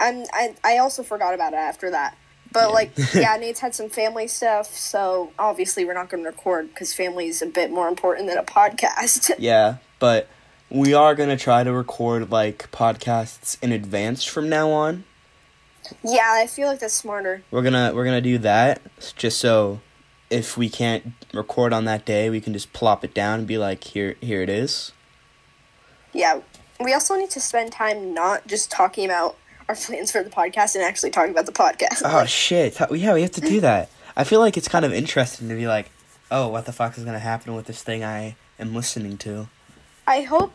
[0.01, 2.17] I'm I I also forgot about it after that.
[2.53, 2.75] But Yeah.
[2.75, 6.93] like yeah, Nate's had some family stuff, so obviously we're not going to record cuz
[6.95, 9.31] family is a bit more important than a podcast.
[9.39, 10.29] Yeah, but
[10.71, 15.05] we are gonna try to record like podcasts in advance from now on.
[16.05, 17.43] yeah, I feel like that's smarter.
[17.51, 18.81] We're gonna we're gonna do that
[19.17, 19.81] just so
[20.31, 23.59] if we can't record on that day, we can just plop it down and be
[23.59, 24.93] like, here here it is.
[26.13, 26.41] Yeah.
[26.79, 29.37] We also need to spend time not just talking about
[29.71, 32.03] our plans for the podcast and actually talk about the podcast.
[32.05, 32.77] Oh shit!
[32.91, 33.89] Yeah, we have to do that.
[34.17, 35.91] I feel like it's kind of interesting to be like,
[36.31, 39.49] oh, what the fuck is gonna happen with this thing I am listening to?
[40.09, 40.53] I hope.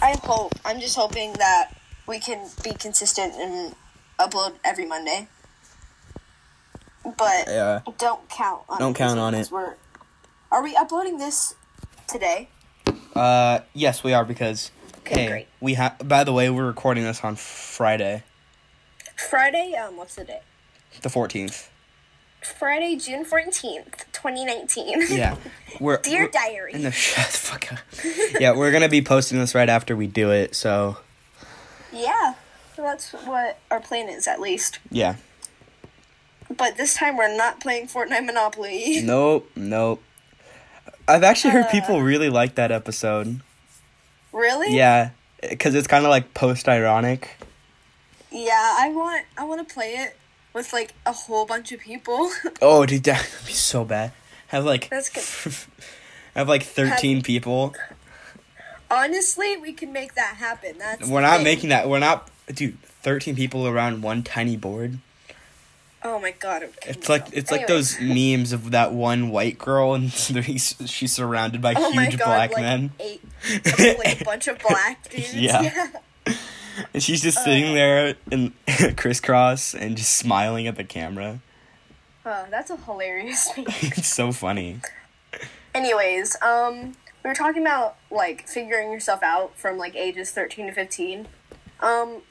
[0.00, 0.52] I hope.
[0.64, 1.72] I'm just hoping that
[2.06, 3.74] we can be consistent and
[4.20, 5.26] upload every Monday.
[7.04, 7.80] But Yeah.
[7.98, 9.50] don't count on Don't it, count on it.
[9.50, 9.74] We're,
[10.52, 11.54] are we uploading this
[12.06, 12.48] today?
[13.14, 14.70] Uh, yes, we are because.
[15.00, 15.46] Okay, hey, great.
[15.60, 15.96] we have.
[16.06, 18.24] By the way, we're recording this on Friday,
[19.16, 19.74] Friday.
[19.74, 20.40] Um, what's the day?
[21.02, 21.70] the fourteenth.
[22.42, 25.02] Friday, June fourteenth, twenty nineteen.
[25.10, 25.36] Yeah,
[25.80, 25.98] we're.
[25.98, 26.72] Dear we're- diary.
[26.74, 27.78] In the shut the fuck up.
[28.40, 30.54] yeah, we're gonna be posting this right after we do it.
[30.54, 30.98] So
[31.92, 32.34] Yeah,
[32.76, 34.78] that's what our plan is, at least.
[34.90, 35.16] yeah.
[36.56, 39.02] But this time we're not playing Fortnite Monopoly.
[39.02, 40.00] Nope, nope.
[41.08, 41.70] I've actually heard Uh.
[41.72, 43.40] people really like that episode.
[44.32, 44.76] really?
[44.76, 45.10] Yeah,
[45.42, 47.30] because it's kind of like post ironic.
[48.36, 50.16] Yeah, I want I want to play it
[50.52, 52.30] with like a whole bunch of people.
[52.62, 54.12] Oh, dude, that would be so bad.
[54.48, 55.54] Have like That's good.
[56.34, 57.74] have like thirteen people.
[58.90, 60.76] Honestly, we can make that happen.
[60.78, 61.44] That's We're not thing.
[61.44, 61.88] making that.
[61.88, 62.78] We're not, dude.
[62.82, 64.98] Thirteen people around one tiny board.
[66.04, 66.62] Oh my god!
[66.62, 71.12] it It's like it's like those memes of that one white girl and he's, she's
[71.12, 72.26] surrounded by Oh huge god!
[72.26, 72.90] black like men.
[73.00, 73.22] eight,
[73.98, 75.34] like a bunch of black dudes.
[75.34, 75.88] Yeah.
[76.92, 77.44] And she's just Uh.
[77.44, 78.52] sitting there in
[78.96, 81.40] crisscross and just smiling at the camera.
[82.24, 83.48] Oh, that's a hilarious.
[83.56, 83.66] meme.
[83.68, 84.80] It's so funny.
[85.74, 90.72] Anyways, um, we were talking about like figuring yourself out from like ages thirteen to
[90.72, 91.28] fifteen.
[91.80, 92.22] Um,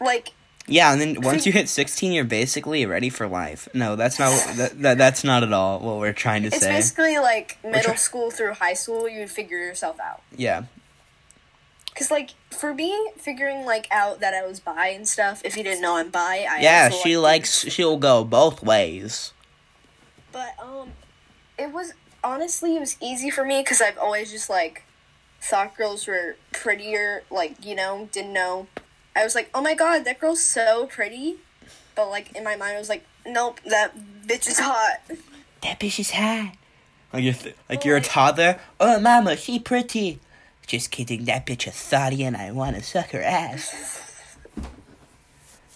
[0.00, 0.30] like
[0.66, 3.68] Yeah, and then once you hit 16, you're basically ready for life.
[3.74, 6.70] No, that's not that, that that's not at all what we're trying to it's say.
[6.72, 9.08] basically like middle try- school through high school.
[9.08, 10.22] You figure yourself out.
[10.36, 10.64] Yeah.
[11.94, 15.42] Cause like for me, figuring like out that I was bi and stuff.
[15.44, 18.62] If you didn't know I'm bi, I Yeah, also she like likes she'll go both
[18.62, 19.32] ways.
[20.32, 20.90] But um,
[21.58, 24.84] it was honestly it was easy for me because I've always just like
[25.40, 27.22] thought girls were prettier.
[27.30, 28.66] Like you know, didn't know.
[29.14, 31.36] I was like, oh my god, that girl's so pretty.
[31.94, 33.92] But like in my mind, I was like, nope, that
[34.26, 35.00] bitch is hot.
[35.62, 36.54] That bitch is hot.
[37.12, 38.60] Like you're th- like Oh you're a toddler.
[38.78, 40.20] Oh, mama, she pretty.
[40.70, 41.24] Just kidding.
[41.24, 44.36] That bitch a thotty, and I want to suck her ass.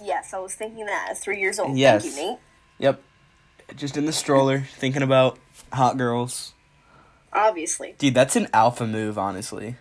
[0.00, 1.76] Yes, I was thinking that at three years old.
[1.76, 2.04] Yes.
[2.04, 2.38] Thank you, Nate.
[2.78, 3.02] Yep.
[3.74, 5.36] Just in the stroller, thinking about
[5.72, 6.54] hot girls.
[7.32, 7.96] Obviously.
[7.98, 9.74] Dude, that's an alpha move, honestly.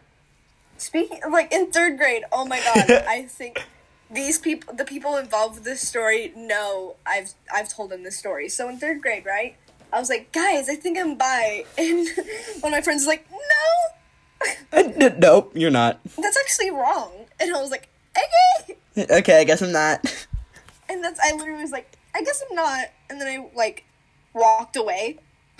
[0.78, 3.64] Speaking like in third grade, oh my god, I think
[4.10, 8.50] these people the people involved with this story know I've I've told them this story.
[8.50, 9.58] So in third grade, right?
[9.92, 12.08] I was like, guys, I think I'm bi and
[12.62, 13.94] one of my friends was like, No
[15.20, 16.00] Nope, you're not.
[16.18, 17.12] that's actually wrong.
[17.40, 18.78] And I was like, Okay
[19.20, 20.28] Okay, I guess I'm not.
[20.90, 23.86] and that's I literally was like, I guess I'm not and then I like
[24.34, 25.20] walked away.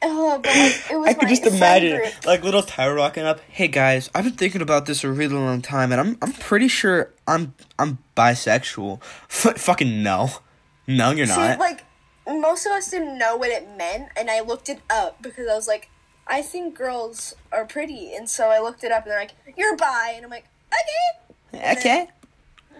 [0.00, 2.24] Oh, but like, it was I could just imagine group.
[2.24, 3.40] like little Tyra rocking up.
[3.48, 6.68] Hey guys, I've been thinking about this a really long time, and I'm I'm pretty
[6.68, 9.02] sure I'm I'm bisexual.
[9.28, 10.28] F- fucking no,
[10.86, 11.58] no, you're See, not.
[11.58, 11.84] like
[12.28, 15.56] most of us didn't know what it meant, and I looked it up because I
[15.56, 15.90] was like,
[16.28, 19.76] I think girls are pretty, and so I looked it up, and they're like, "You're
[19.76, 20.44] bi," and I'm like,
[21.52, 22.08] "Okay." okay.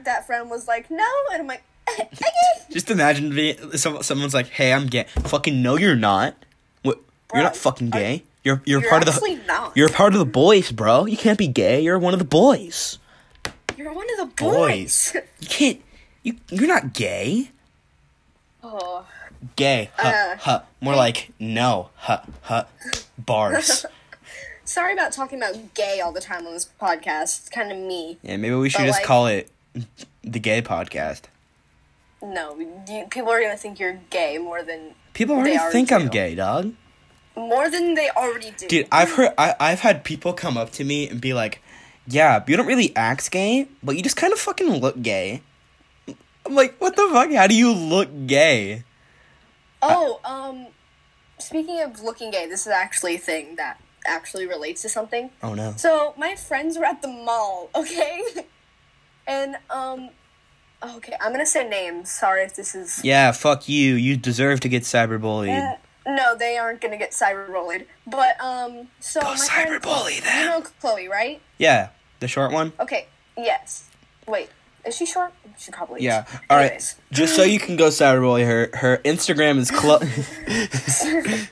[0.04, 2.08] That friend was like, "No," and I'm like, "Okay."
[2.70, 6.34] Just imagine being some, someone's like, "Hey, I'm gay." Fucking no, you're not.
[6.82, 7.00] What?
[7.32, 8.22] You're not fucking are- gay.
[8.44, 9.46] You're you're, You're part of actually the.
[9.46, 9.76] not.
[9.76, 11.06] You're a part of the boys, bro.
[11.06, 11.80] You can't be gay.
[11.82, 12.98] You're one of the boys.
[13.76, 15.14] You're one of the boys.
[15.40, 15.80] You can't.
[16.22, 17.50] You you're not gay.
[18.62, 19.06] oh,
[19.56, 19.90] Gay.
[19.96, 20.08] Huh.
[20.08, 20.62] Uh, huh.
[20.80, 21.90] More like no.
[21.96, 22.20] Huh.
[22.42, 22.64] Huh.
[23.18, 23.86] Bars.
[24.64, 27.40] sorry about talking about gay all the time on this podcast.
[27.40, 28.18] It's kind of me.
[28.22, 29.50] Yeah, maybe we should But, just like- call it
[30.22, 31.22] the gay podcast.
[32.20, 36.08] No, you, people are gonna think you're gay more than People already are think I'm
[36.08, 36.72] gay, dog.
[37.36, 38.66] more than they already do.
[38.66, 41.62] Dude, I've heard I, I've had people come up to me and be like,
[42.08, 45.42] "Yeah, you don't really act gay, but you just kind of fucking look gay."
[46.44, 47.30] I'm like, "What the fuck?
[47.32, 48.82] How do you look gay?"
[49.82, 50.66] Oh, um,
[51.38, 55.30] speaking of looking gay, this is actually a thing that actually relates to something.
[55.42, 55.74] Oh no.
[55.76, 58.22] So my friends were at the mall, okay,
[59.26, 60.10] and um,
[60.82, 62.10] okay, I'm gonna say names.
[62.10, 63.04] Sorry if this is.
[63.04, 63.94] Yeah, fuck you.
[63.94, 65.48] You deserve to get cyberbullied.
[65.48, 65.76] N-
[66.16, 67.86] no, they aren't gonna get cyberbullied.
[68.06, 70.38] But um, so Go my friend cyberbully them.
[70.40, 71.40] you know Chloe, right?
[71.58, 72.72] Yeah, the short one.
[72.80, 73.84] Okay, yes.
[74.26, 74.50] Wait,
[74.84, 75.32] is she short?
[75.58, 76.24] She probably Yeah.
[76.24, 76.34] is.
[76.48, 76.64] All right.
[76.66, 76.96] Anyways.
[77.12, 78.70] Just so you can go cyberbully her.
[78.78, 80.06] Her Instagram is Chloe.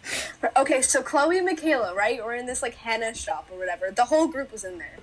[0.56, 3.90] Okay, so Chloe and Michaela, right, We're in this like henna shop or whatever.
[3.90, 4.98] The whole group was in there,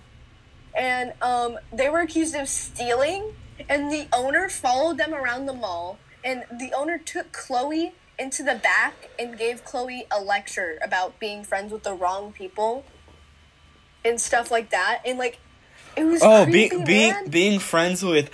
[0.76, 3.34] and um, they were accused of stealing.
[3.70, 8.56] And the owner followed them around the mall, and the owner took Chloe into the
[8.56, 12.84] back and gave Chloe a lecture about being friends with the wrong people
[14.04, 15.02] and stuff like that.
[15.06, 15.40] And like,
[15.96, 17.28] it was Oh, being being man.
[17.30, 18.30] being friends with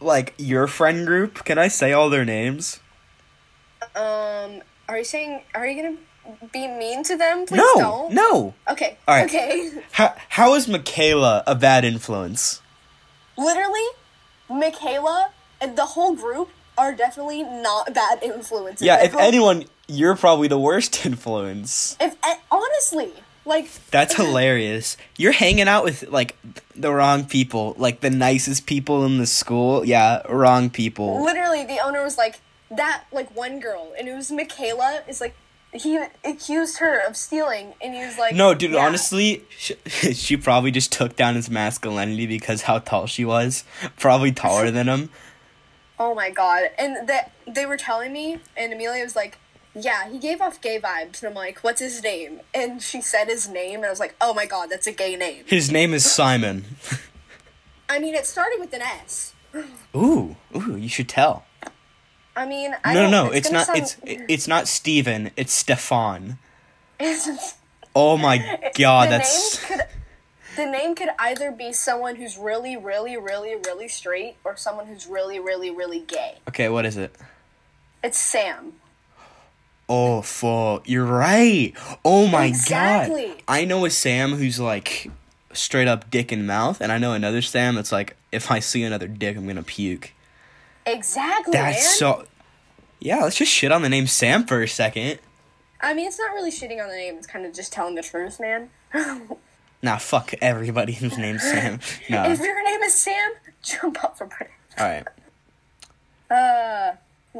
[0.00, 1.44] like your friend group.
[1.44, 2.80] Can I say all their names?
[3.94, 5.42] Um, are you saying?
[5.54, 5.96] Are you gonna
[6.52, 7.46] be mean to them?
[7.46, 8.12] Please no, don't.
[8.14, 8.54] no.
[8.70, 8.96] Okay.
[9.08, 9.24] All right.
[9.26, 9.70] Okay.
[9.92, 12.60] How how is Michaela a bad influence?
[13.36, 13.86] Literally,
[14.48, 18.86] Michaela and the whole group are definitely not bad influences.
[18.86, 21.96] Yeah, if anyone, you're probably the worst influence.
[22.00, 22.16] if
[22.50, 23.12] honestly,
[23.44, 24.96] like That's hilarious.
[25.16, 26.36] You're hanging out with like
[26.74, 29.84] the wrong people, like the nicest people in the school.
[29.84, 31.22] Yeah, wrong people.
[31.24, 33.04] literally, the owner was like that.
[33.12, 35.02] Like one girl, and it was Michaela.
[35.08, 35.34] Is like
[35.72, 38.84] he accused her of stealing, and he was like, No, dude, yeah.
[38.84, 43.64] honestly, she, she probably just took down his masculinity because how tall she was.
[43.98, 45.10] Probably taller than him.
[46.02, 46.70] Oh my god!
[46.78, 49.36] And that they were telling me, and Amelia was like,
[49.74, 53.28] "Yeah, he gave off gay vibes." And I'm like, "What's his name?" And she said
[53.28, 55.94] his name, and I was like, "Oh my god, that's a gay name." His name
[55.94, 56.64] is Simon.
[57.88, 59.34] I mean, it started with an S.
[59.96, 61.44] Ooh, ooh, you should tell.
[62.36, 63.66] I mean, I No, don't, no, it's gonna not.
[63.66, 66.38] sound- It's it's not Steven, It's Stefan.
[66.98, 67.56] It's-
[67.96, 68.38] Oh my
[68.76, 69.86] god, the that's name could
[70.56, 75.08] the name could either be someone who's really, really, really, really straight, or someone who's
[75.08, 76.38] really, really, really gay.
[76.48, 76.68] okay.
[76.68, 77.16] What is it?
[78.04, 78.74] It's Sam.
[79.92, 81.72] Oh fuck, you're right.
[82.04, 83.26] Oh my Exactly.
[83.26, 83.42] god.
[83.48, 85.10] I know a Sam who's like
[85.52, 88.84] straight up dick in mouth, and I know another Sam that's like, if I see
[88.84, 90.12] another dick, I'm gonna puke.
[90.86, 91.94] Exactly, That's man.
[91.94, 92.26] so.
[93.00, 95.18] Yeah, let's just shit on the name Sam for a second.
[95.80, 98.02] I mean, it's not really shitting on the name; it's kind of just telling the
[98.02, 98.70] truth, man.
[99.82, 101.80] Nah, fuck everybody whose name's Sam.
[102.10, 102.24] No.
[102.30, 104.50] If your name is Sam, jump off a bridge.
[104.78, 105.06] All right.
[106.30, 106.92] Uh,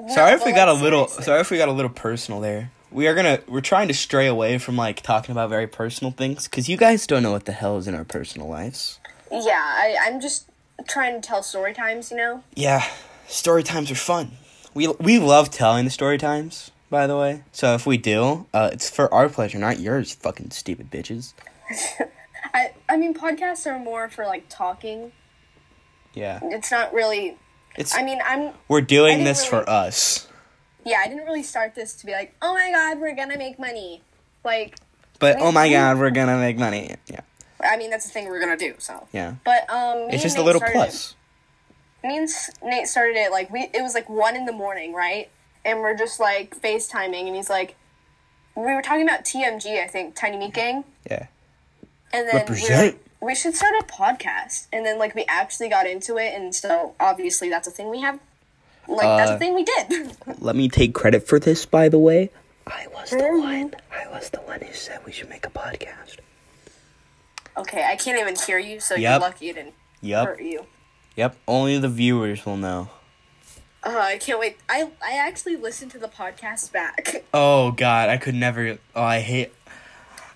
[0.08, 1.08] Sorry if we got a little.
[1.08, 2.70] Sorry if we got a little personal there.
[2.90, 3.40] We are gonna.
[3.48, 7.06] We're trying to stray away from like talking about very personal things because you guys
[7.06, 9.00] don't know what the hell is in our personal lives.
[9.32, 10.48] Yeah, I, I'm just
[10.88, 12.42] trying to tell story times, you know.
[12.54, 12.84] Yeah,
[13.28, 14.32] story times are fun.
[14.74, 16.70] We we love telling the story times.
[16.88, 20.12] By the way, so if we do, uh, it's for our pleasure, not yours.
[20.12, 21.34] Fucking stupid bitches.
[22.54, 25.12] I I mean, podcasts are more for like talking.
[26.14, 27.38] Yeah, It's not really.
[27.76, 27.94] It's.
[27.94, 30.28] I mean, I'm we're doing this really- for us.
[30.84, 30.98] yeah.
[31.04, 34.02] I didn't really start this to be like, oh my god, we're gonna make money.
[34.44, 34.76] Like,
[35.18, 36.94] But oh my god, we're gonna make money.
[37.08, 37.20] Yeah,
[37.62, 38.74] I mean, that's the thing we're gonna do.
[38.78, 39.34] So, yeah.
[39.44, 41.14] but um, It's just a little plus.
[42.02, 42.28] It, me and
[42.62, 43.68] Nate started it like we.
[43.74, 45.28] It was like one in the morning, right?
[45.64, 47.76] And we're just like FaceTiming, and he's like,
[48.56, 50.84] we were talking about TMG, I think, Tiny Meat Gang.
[51.10, 51.26] Yeah.
[52.12, 52.98] And then we, were Represent.
[53.20, 54.66] We should start a podcast.
[54.72, 58.00] And then like we actually got into it, and so obviously that's a thing we
[58.00, 58.18] have.
[58.88, 60.16] Like that's Uh, a thing we did.
[60.40, 62.30] Let me take credit for this, by the way.
[62.66, 63.74] I was the one.
[63.92, 66.16] I was the one who said we should make a podcast.
[67.56, 69.00] okay, I can't even hear you, so Yep.
[69.10, 70.26] you're lucky it didn't Yep.
[70.26, 70.66] hurt you.
[71.16, 71.36] Yep.
[71.46, 72.88] Only the viewers will know.
[73.82, 74.58] Uh, I can't wait.
[74.68, 77.24] I I actually listened to the podcast back.
[77.34, 78.78] Oh God, I could never.
[78.94, 79.52] Oh, I hate.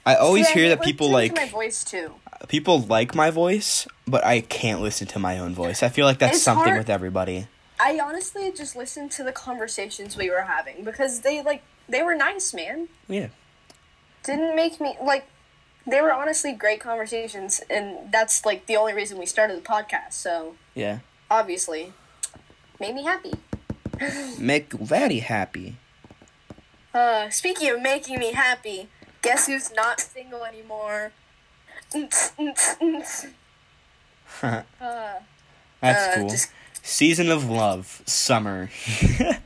[0.07, 2.15] I always See, I hear hate that people like my voice too.
[2.49, 5.83] People like my voice, but I can't listen to my own voice.
[5.83, 7.47] I feel like that's It's something hard- with everybody.
[7.81, 12.15] I honestly just listened to the conversations we were having because they like they were
[12.15, 12.89] nice, man.
[13.09, 13.29] Yeah.
[14.23, 15.27] Didn't make me like
[15.87, 20.13] they were honestly great conversations and that's like the only reason we started the podcast.
[20.13, 21.01] So, Yeah.
[21.31, 21.93] obviously
[22.81, 23.35] made me happy.
[24.39, 25.77] Make very happy.
[26.95, 28.89] Uh, speaking of making me happy,
[29.23, 31.13] guess who's not single anymore?
[31.95, 33.03] Uh,
[35.81, 36.29] That's cool.
[36.29, 36.51] just-
[36.83, 38.69] Season of love, summer.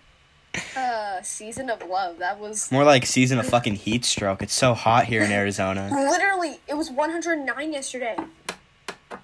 [0.76, 2.18] uh, season of love.
[2.18, 4.42] That was More like season of fucking heat stroke.
[4.42, 5.88] It's so hot here in Arizona.
[5.92, 8.16] literally it was 109 yesterday.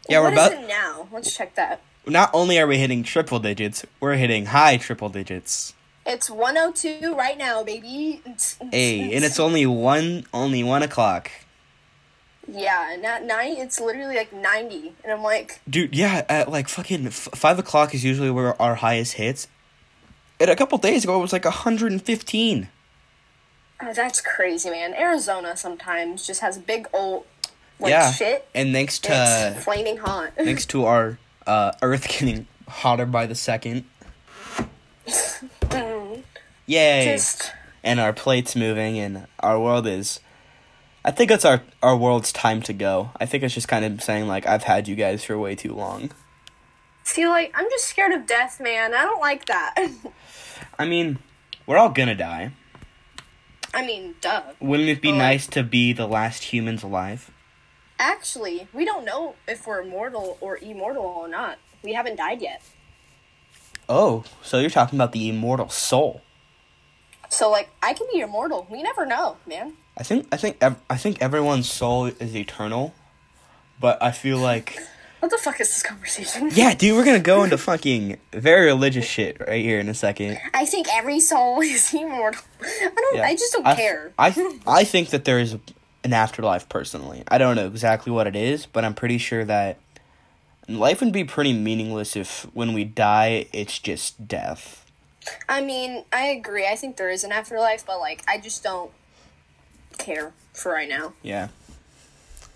[0.09, 0.69] Yeah, we're What is about.
[0.69, 1.09] now?
[1.13, 1.81] Let's check that.
[2.07, 5.75] Not only are we hitting triple digits, we're hitting high triple digits.
[6.07, 8.23] It's 102 right now, baby.
[8.71, 11.33] Hey, and it's only one, only one o'clock.
[12.47, 16.69] Yeah, and at night it's literally like 90, and I'm like, Dude, yeah, at like
[16.69, 19.49] fucking f- five o'clock is usually where our highest hits.
[20.41, 22.69] And a couple days ago, it was like hundred and fifteen.
[23.81, 24.93] oh, that's crazy, man.
[24.95, 27.25] Arizona sometimes just has big old
[27.81, 28.47] like yeah, shit.
[28.55, 30.33] and thanks and to it's flaming hot.
[30.37, 33.85] thanks to our uh, Earth getting hotter by the second.
[36.67, 37.05] Yay!
[37.05, 40.21] just and our plates moving, and our world is.
[41.05, 43.11] I think it's our our world's time to go.
[43.21, 45.75] I think it's just kind of saying like I've had you guys for way too
[45.75, 46.11] long.
[47.03, 48.95] See, like I'm just scared of death, man.
[48.95, 49.75] I don't like that.
[50.79, 51.19] I mean,
[51.67, 52.53] we're all gonna die.
[53.75, 54.43] I mean, duh.
[54.61, 57.31] Wouldn't it be Well, nice to be the last humans alive?
[57.99, 61.59] Actually, we don't know if we're immortal or immortal or not.
[61.83, 62.63] We haven't died yet.
[63.89, 66.23] Oh, so you're talking about the immortal soul?
[67.29, 68.67] So, like, I can be immortal.
[68.71, 69.75] We never know, man.
[69.97, 72.95] I think I think ev- I think everyone's soul is eternal,
[73.81, 74.79] but I feel like
[75.21, 76.51] What the fuck is this conversation?
[76.53, 80.39] yeah, dude, we're gonna go into fucking very religious shit right here in a second.
[80.53, 82.43] I think every soul is immortal.
[82.61, 83.17] I don't.
[83.17, 83.23] Yeah.
[83.27, 84.13] I just don't I, care.
[84.19, 85.57] I I think that there is
[86.03, 87.23] an afterlife personally.
[87.29, 89.79] I don't know exactly what it is, but I'm pretty sure that
[90.69, 94.85] life would be pretty meaningless if when we die it's just death.
[95.49, 96.67] I mean, I agree.
[96.67, 98.91] I think there is an afterlife, but like, I just don't
[99.99, 101.15] care for right now.
[101.23, 101.49] Yeah.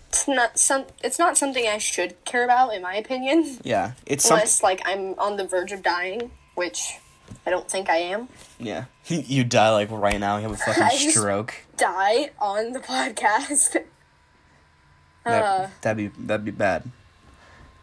[0.09, 0.85] It's not some.
[1.03, 3.57] It's not something I should care about, in my opinion.
[3.63, 3.91] Yeah.
[4.07, 6.97] It's Unless like I'm on the verge of dying, which
[7.45, 8.27] I don't think I am.
[8.59, 8.85] Yeah.
[9.07, 11.53] you die like right now, you have a fucking stroke.
[11.77, 13.77] Die on the podcast.
[15.25, 16.89] Uh, That, that'd be that'd be bad.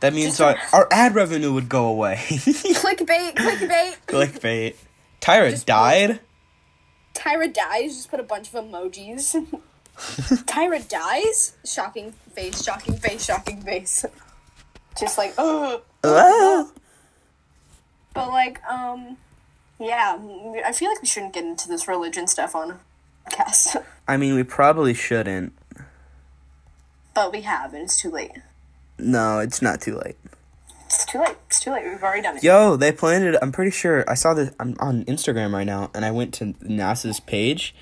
[0.01, 2.17] That means our, our ad revenue would go away.
[2.29, 3.97] clickbait, clickbait.
[4.07, 4.75] Clickbait.
[5.21, 6.21] Tyra Just- died?
[7.17, 7.97] Tyra dies.
[7.97, 9.35] Just put a bunch of emojis.
[9.97, 11.57] Tyra dies.
[11.65, 12.63] Shocking face.
[12.63, 13.25] Shocking face.
[13.25, 14.05] Shocking face.
[14.99, 15.83] Just like oh.
[18.15, 19.17] But like um,
[19.79, 20.19] yeah.
[20.65, 22.79] I feel like we shouldn't get into this religion stuff on a
[23.27, 25.53] podcast, I mean, we probably shouldn't.
[27.15, 28.33] but we have, and it's too late.
[28.99, 30.17] No, it's not too late.
[30.87, 31.37] It's too late.
[31.49, 31.85] It's too late.
[31.85, 32.45] We've already done it.
[32.45, 33.37] Yo, they planted.
[33.43, 34.53] I'm pretty sure I saw this.
[34.61, 37.75] I'm on Instagram right now, and I went to NASA's page,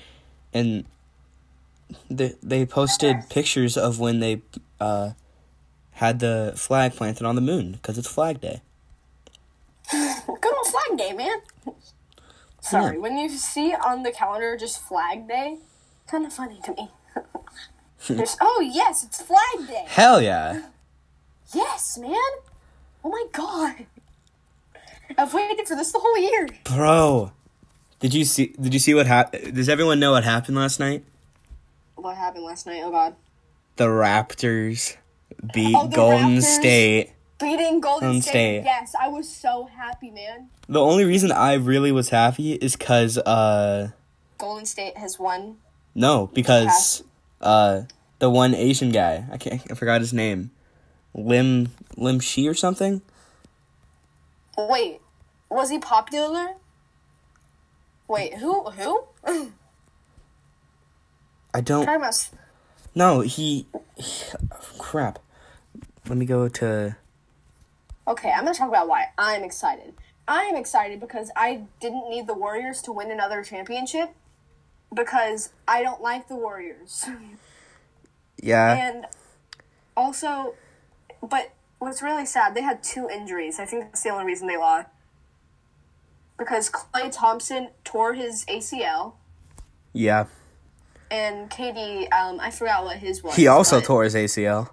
[0.53, 0.85] and
[2.09, 4.41] they they posted pictures of when they
[4.79, 5.11] uh
[5.93, 8.61] had the flag planted on the moon because it's Flag Day.
[9.91, 11.41] Good old Flag Day, man.
[12.59, 15.59] Sorry, when you see on the calendar just Flag Day,
[16.07, 16.89] kind of funny to me.
[18.07, 19.85] There's, oh yes, it's Flag Day.
[19.87, 20.63] Hell yeah!
[21.53, 22.15] Yes, man.
[23.05, 23.85] Oh my god.
[25.15, 26.49] I've waited for this the whole year.
[26.63, 27.31] Bro,
[27.99, 28.47] did you see?
[28.59, 29.53] Did you see what happened?
[29.53, 31.03] Does everyone know what happened last night?
[31.95, 32.81] What happened last night?
[32.83, 33.15] Oh god.
[33.75, 34.97] The Raptors
[35.53, 36.43] beat Oh, the Golden Raptors?
[36.43, 37.11] State.
[37.39, 38.31] Beating Golden Golden State.
[38.31, 38.63] State.
[38.65, 40.49] Yes, I was so happy, man.
[40.67, 43.89] The only reason I really was happy is because uh
[44.39, 45.57] Golden State has won.
[45.93, 47.03] no because
[47.39, 47.83] uh
[48.17, 50.49] the one Asian guy I can't I forgot his name
[51.15, 53.01] Lim Lim Shi or something.
[54.57, 55.01] Wait,
[55.49, 56.55] was he popular?
[58.07, 58.69] Wait, who?
[58.69, 59.05] Who?
[61.53, 62.29] I don't about
[62.93, 64.25] no he, he
[64.77, 65.19] crap.
[66.07, 66.97] Let me go to
[68.07, 69.93] Okay, I'm gonna talk about why I'm excited.
[70.27, 74.09] I am excited because I didn't need the Warriors to win another championship
[74.93, 77.05] because I don't like the Warriors.
[78.41, 79.05] yeah and
[79.97, 80.55] also,
[81.21, 83.59] but what's really sad, they had two injuries.
[83.59, 84.87] I think that's the only reason they lost.
[86.37, 89.13] Because Klay Thompson tore his ACL,
[89.93, 90.25] yeah
[91.11, 93.35] and KD, um, I forgot what his was.
[93.35, 94.69] he also tore his ACL.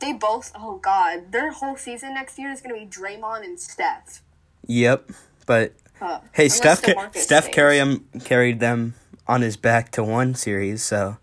[0.00, 4.22] They both, oh god, their whole season next year is gonna be Draymond and Steph.
[4.66, 5.10] Yep,
[5.46, 8.94] but Uh, hey, unless Steph ca- Steph carry him, carried them
[9.26, 11.16] on his back to one series, so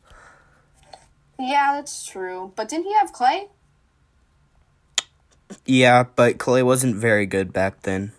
[1.40, 2.54] Yeah, that's true.
[2.56, 3.50] But didn't he have Clay?
[5.66, 8.12] Yeah, but Klay wasn't very good back then.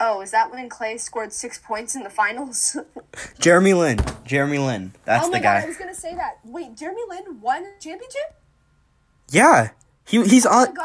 [0.00, 2.76] Oh, is that when Klay scored six points in the finals?
[3.38, 6.38] Jeremy Lin, Jeremy Lin, that's oh my the god, I was gonna say that.
[6.44, 8.34] Wait, Jeremy Lin won a championship?
[9.30, 9.70] Yeah,
[10.04, 10.76] he he's Oh on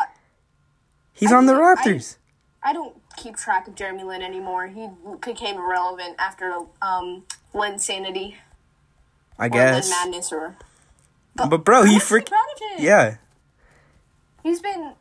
[1.13, 2.17] he's I on the didn't- I- Raptors.
[2.63, 4.67] I don't keep track of Jeremy Lin anymore.
[4.67, 4.87] He
[5.25, 8.35] became irrelevant after um Linsanity
[9.39, 9.89] I guess.
[9.89, 10.55] Lin Madness or.
[11.35, 12.25] But bro, he actually freak.
[12.27, 12.85] proud of him.
[12.85, 13.15] Yeah,
[14.43, 14.93] He's been.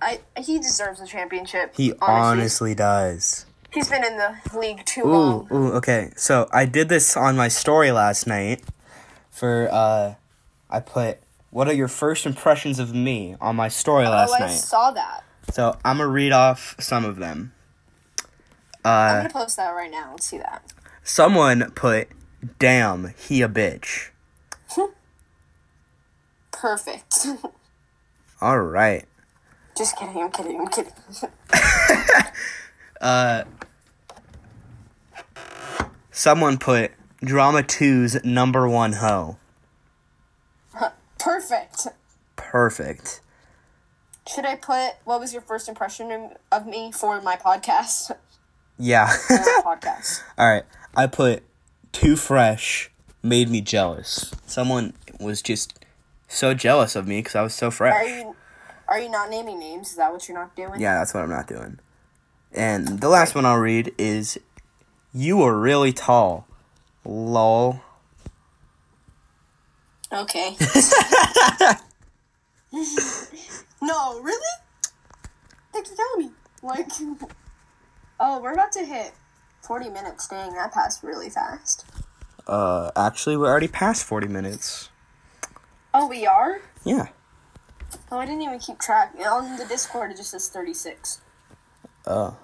[0.00, 1.74] I he deserves a championship.
[1.76, 2.06] he honestly.
[2.08, 3.46] honestly does.
[3.70, 5.48] He's been in the league too Ooh, long.
[5.52, 6.12] ooh, okay.
[6.16, 8.62] So I did this on my story last night.
[9.30, 10.14] For uh,
[10.70, 11.18] I put
[11.50, 14.50] what are your first impressions of me on my story last oh, I night.
[14.50, 15.24] saw that.
[15.52, 17.52] So I'm gonna read off some of them.
[18.84, 20.10] I'm Uh, gonna post that right now.
[20.12, 20.62] Let's see that.
[21.02, 22.08] someone put,
[22.58, 24.10] "Damn, he a bitch."
[26.52, 27.26] Perfect.
[28.40, 29.04] All right.
[29.78, 30.18] Just kidding.
[30.20, 30.60] I'm kidding.
[30.60, 30.92] I'm kidding.
[33.00, 33.44] Uh,
[36.10, 39.36] someone put drama 2's number one hoe.
[41.18, 41.86] Perfect.
[42.34, 43.20] Perfect.
[44.26, 48.10] Should I put what was your first impression of- me for my podcast?
[48.78, 49.06] Yeah.
[49.64, 50.22] Podcast.
[50.38, 50.64] All right.
[50.96, 51.44] I put
[51.92, 52.90] too fresh,
[53.22, 54.32] made me jealous.
[54.46, 55.78] Someone was just
[56.26, 58.08] so jealous of me because I was so Are fresh.
[58.08, 58.34] you
[58.88, 59.90] are you not naming names?
[59.90, 60.80] Is that what you're not doing?
[60.80, 61.78] Yeah, that's what I'm not doing.
[62.52, 64.38] And the last one I'll read is
[65.12, 66.46] You Are really tall.
[67.04, 67.80] Lol.
[70.12, 70.56] Okay.
[73.82, 74.54] no, really?
[75.72, 76.30] Thanks for telling me.
[76.62, 76.90] Like,
[78.20, 79.12] oh, we're about to hit
[79.62, 80.28] 40 minutes.
[80.28, 81.84] Dang, that passed really fast.
[82.46, 84.88] Uh, actually, we're already past 40 minutes.
[85.92, 86.60] Oh, we are?
[86.84, 87.08] Yeah.
[88.10, 89.14] Oh, I didn't even keep track.
[89.26, 91.20] On the Discord, it just says 36.
[92.06, 92.36] Oh.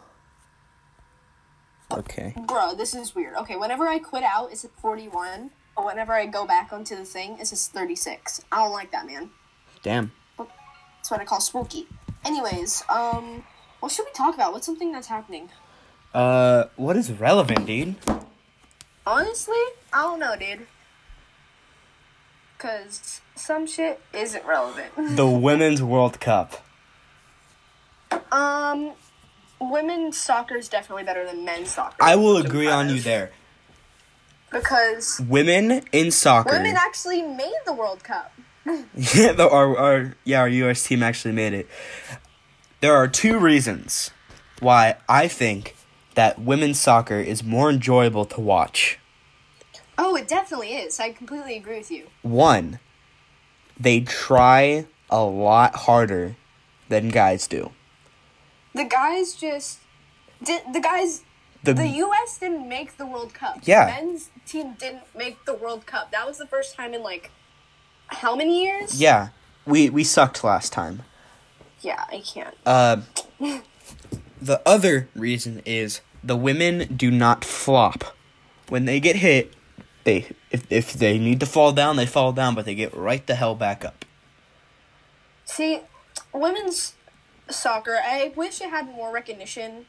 [1.92, 2.34] Okay.
[2.46, 3.34] Bro, this is weird.
[3.36, 5.50] Okay, whenever I quit out, it's at 41.
[5.76, 8.42] But whenever I go back onto the thing, it says 36.
[8.52, 9.30] I don't like that, man.
[9.82, 10.12] Damn.
[10.38, 11.86] That's what I call spooky.
[12.24, 13.44] Anyways, um,
[13.80, 14.52] what should we talk about?
[14.52, 15.50] What's something that's happening?
[16.14, 17.96] Uh, what is relevant, dude?
[19.06, 19.60] Honestly,
[19.92, 20.66] I don't know, dude.
[22.58, 24.92] Cause some shit isn't relevant.
[25.16, 26.62] The Women's World Cup.
[28.32, 28.92] um,
[29.60, 31.96] women's soccer is definitely better than men's soccer.
[32.00, 33.32] I will agree on you there.
[34.50, 36.52] Because Women in soccer.
[36.52, 38.32] women actually made the World Cup.
[39.14, 40.84] Yeah, the, our, our yeah, our U.S.
[40.86, 41.68] team actually made it.
[42.80, 44.10] There are two reasons
[44.60, 45.76] why I think
[46.14, 48.98] that women's soccer is more enjoyable to watch.
[49.96, 50.98] Oh, it definitely is.
[51.00, 52.06] I completely agree with you.
[52.22, 52.78] One,
[53.78, 56.36] they try a lot harder
[56.88, 57.70] than guys do.
[58.74, 59.78] The guys just
[60.42, 60.62] did.
[60.72, 61.22] The guys.
[61.62, 62.36] The, The U.S.
[62.38, 63.60] didn't make the World Cup.
[63.62, 63.86] Yeah.
[63.86, 66.10] Men's team didn't make the World Cup.
[66.12, 67.30] That was the first time in like
[68.08, 69.00] how many years?
[69.00, 69.28] yeah,
[69.66, 71.02] we we sucked last time.
[71.80, 72.54] Yeah, I can't.
[72.66, 73.00] Uh,
[74.42, 78.04] the other reason is the women do not flop.
[78.68, 79.52] When they get hit,
[80.04, 83.26] they if if they need to fall down, they fall down, but they get right
[83.26, 84.04] the hell back up.
[85.44, 85.80] See,
[86.32, 86.94] women's
[87.50, 89.86] soccer, I wish it had more recognition.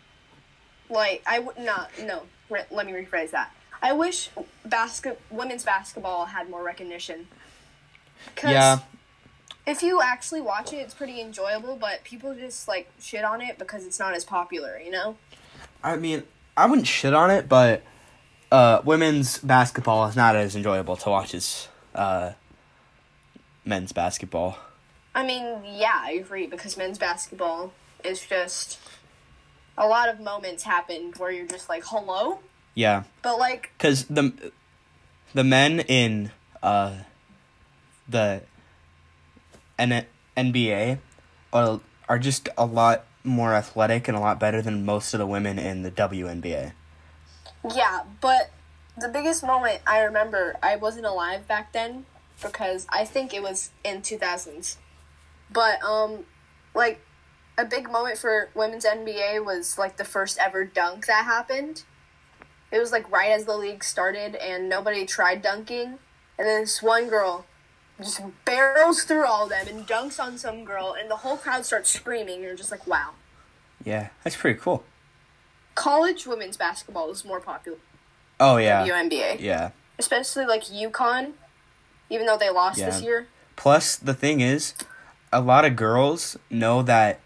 [0.89, 3.51] Like, I would not, no, re- let me rephrase that.
[3.81, 4.29] I wish
[4.65, 7.27] basket women's basketball had more recognition.
[8.35, 8.79] 'Cause Yeah.
[9.65, 13.57] If you actually watch it, it's pretty enjoyable, but people just, like, shit on it
[13.57, 15.17] because it's not as popular, you know?
[15.83, 16.21] I mean,
[16.55, 17.81] I wouldn't shit on it, but
[18.51, 22.33] uh, women's basketball is not as enjoyable to watch as uh,
[23.63, 24.57] men's basketball.
[25.13, 27.73] I mean, yeah, I agree because men's basketball
[28.03, 28.79] is just
[29.77, 32.39] a lot of moments happened where you're just like, hello?
[32.73, 34.51] Yeah, But, like, because the
[35.33, 36.31] the men in
[36.61, 36.95] uh,
[38.07, 38.41] the
[39.79, 40.99] N- NBA
[41.53, 41.79] are
[42.09, 45.57] are just a lot more athletic and a lot better than most of the women
[45.57, 46.73] in the WNBA.
[47.73, 48.51] Yeah, but
[48.97, 52.05] the biggest moment I remember, I wasn't alive back then
[52.41, 54.77] because I think it was in 2000s.
[55.51, 56.25] But um
[56.73, 57.01] like
[57.57, 61.83] a big moment for women's NBA was like the first ever dunk that happened.
[62.71, 65.99] It was like right as the league started and nobody tried dunking
[66.37, 67.45] and then this one girl
[67.97, 71.65] just barrels through all of them and dunks on some girl and the whole crowd
[71.65, 73.11] starts screaming and you're just like wow.
[73.83, 74.83] Yeah, that's pretty cool.
[75.75, 77.77] College women's basketball is more popular
[78.39, 79.39] Oh yeah, WNBA.
[79.39, 79.71] yeah.
[79.99, 81.33] especially like UConn,
[82.09, 82.87] even though they lost Yeah.
[82.87, 83.27] this year.
[83.55, 84.73] Plus, the thing is,
[85.31, 87.19] a lot of girls know that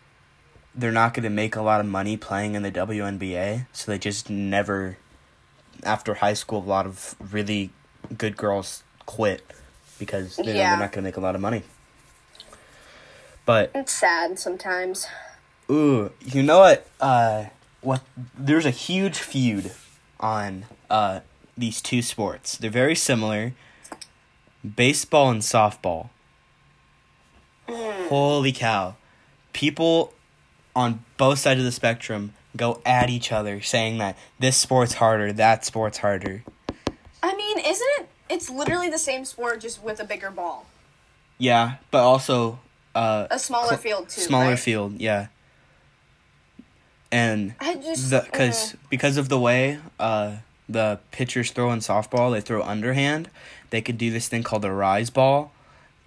[0.76, 3.97] they're not going to make a lot of money playing in the WNBA, so they
[3.97, 4.97] just never,
[5.84, 7.72] after high school, a lot of really
[8.18, 9.41] good girls quit
[9.97, 11.64] because they know they're not going to make a lot of money.
[13.45, 15.08] But It's sad sometimes.
[15.72, 16.88] ooh, you know what?
[17.02, 17.45] Uh,
[17.82, 18.01] what?
[18.38, 19.71] There's a huge feud
[20.19, 21.21] on uh
[21.57, 22.57] these two sports.
[22.57, 23.53] They're very similar.
[24.75, 26.09] Baseball and softball.
[27.67, 28.95] Holy cow.
[29.53, 30.13] People
[30.75, 35.32] on both sides of the spectrum go at each other saying that this sport's harder,
[35.34, 36.43] that sport's harder.
[37.21, 38.09] I mean, isn't it?
[38.30, 40.65] It's literally the same sport, just with a bigger ball,
[41.38, 42.59] Yeah, but also
[42.95, 44.21] uh a smaller cl- field too.
[44.21, 44.59] smaller right?
[44.59, 45.27] field, yeah.
[47.12, 50.38] And I just the cuz uh, because of the way uh
[50.68, 53.30] the pitchers throw in softball, they throw underhand.
[53.72, 55.51] They could do this thing called a rise ball,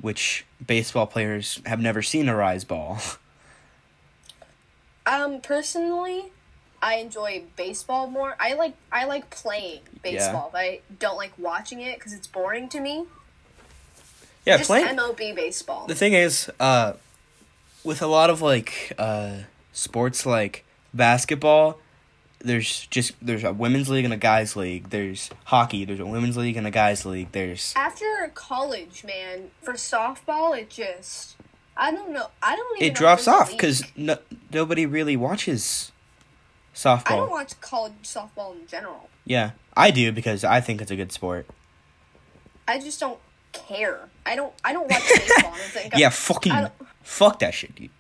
[0.01, 2.99] which baseball players have never seen a rise ball.
[5.07, 6.31] um personally,
[6.81, 8.37] I enjoy baseball more.
[8.39, 12.69] I like I like playing baseball, but I don't like watching it because it's boring
[12.71, 13.07] to me.
[14.45, 15.87] yeah, just playing MLB baseball.
[15.87, 16.95] The thing is, uh,
[17.85, 19.39] with a lot of like uh,
[19.73, 20.65] sports like
[20.95, 21.79] basketball,
[22.41, 24.91] there's just there's a women's league and a guys league.
[24.91, 25.85] There's hockey.
[25.85, 27.33] There's a women's league and a guys league.
[27.33, 31.37] There's After college, man, for softball, it just
[31.77, 32.27] I don't know.
[32.43, 32.89] I don't even.
[32.89, 34.19] it drops off because no,
[34.53, 35.93] nobody really watches
[36.75, 37.13] softball.
[37.13, 39.09] I don't watch college softball in general.
[39.25, 41.47] yeah, I do because I think it's a good sport.
[42.69, 43.19] I just don't
[43.53, 44.09] care.
[44.27, 44.53] I don't.
[44.65, 45.55] I don't watch baseball.
[45.97, 46.69] Yeah, fucking
[47.03, 47.91] fuck that shit, dude.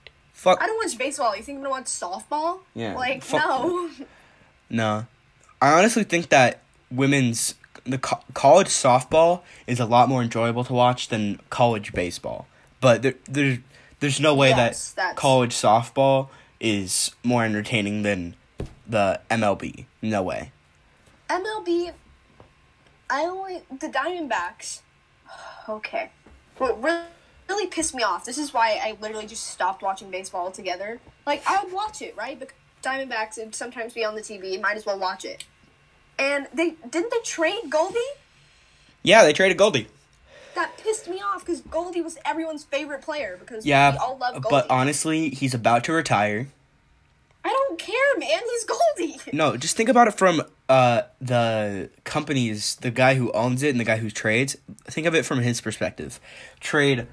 [0.43, 1.37] Fuck I don't watch baseball.
[1.37, 2.59] You think I'm gonna watch softball?
[2.75, 3.91] Yeah, Like fuck no.
[4.69, 5.07] no.
[5.61, 10.73] I honestly think that women's the co- college softball is a lot more enjoyable to
[10.73, 12.49] watch than college baseball.
[12.81, 13.59] But there, there's
[14.01, 16.29] there's no way Yes, that college softball
[16.59, 18.35] is more entertaining than
[18.85, 19.87] the MLB.
[20.03, 20.51] No way.
[21.31, 21.93] MLB.
[23.09, 24.81] I only the Diamondbacks.
[25.69, 26.11] Okay.
[26.59, 26.99] What really,
[27.53, 28.25] really pissed me off.
[28.25, 31.01] This is why I literally just stopped watching baseball altogether.
[31.27, 32.39] Like I would watch it, right?
[32.39, 34.61] Because Diamondbacks would sometimes be on the TV.
[34.61, 35.45] Might as well watch it.
[36.19, 37.99] And they didn't they trade Goldie?
[39.03, 39.89] Yeah, they traded Goldie.
[40.55, 44.35] That pissed me off because Goldie was everyone's favorite player because Yeah, we all love
[44.35, 44.49] Goldie.
[44.51, 46.49] but honestly, he's about to retire.
[47.45, 48.41] I don't care, man.
[48.51, 49.19] He's Goldie.
[49.33, 53.81] No, just think about it from uh the companies, the guy who owns it and
[53.81, 54.57] the guy who trades.
[54.85, 56.21] Think of it from his perspective.
[56.61, 57.07] Trade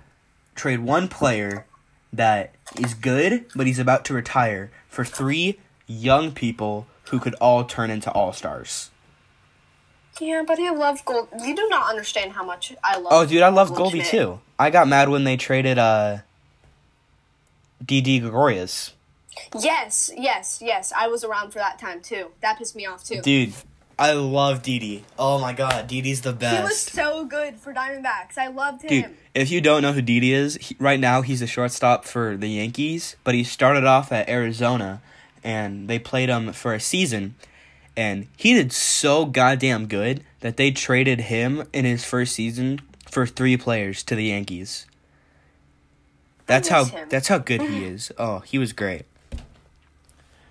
[0.60, 1.66] trade one player
[2.12, 7.64] that is good, but he's about to retire for three young people who could all
[7.64, 8.92] turn into all stars.
[10.20, 11.30] Yeah, but I love Gold.
[11.42, 13.08] You do not understand how much I love.
[13.12, 14.12] Oh, dude, I love Goldie Schmidt.
[14.12, 14.40] too.
[14.60, 16.18] I got mad when they traded uh
[17.84, 18.94] Didi Gregorius.
[19.58, 20.92] Yes, yes, yes.
[20.96, 22.32] I was around for that time too.
[22.42, 23.22] That pissed me off too.
[23.22, 23.54] Dude,
[24.00, 25.04] I love Didi.
[25.18, 26.56] Oh my god, Didi's the best.
[26.56, 28.38] He was so good for Diamondbacks.
[28.38, 28.90] I loved him.
[28.90, 32.38] Dude, if you don't know who Didi is, he, right now he's a shortstop for
[32.38, 35.02] the Yankees, but he started off at Arizona,
[35.44, 37.36] and they played him for a season,
[37.98, 42.80] and he did so goddamn good that they traded him in his first season
[43.12, 44.86] for three players to the Yankees.
[46.46, 47.10] That's how him.
[47.10, 48.14] that's how good he is.
[48.18, 49.04] Oh, he was great,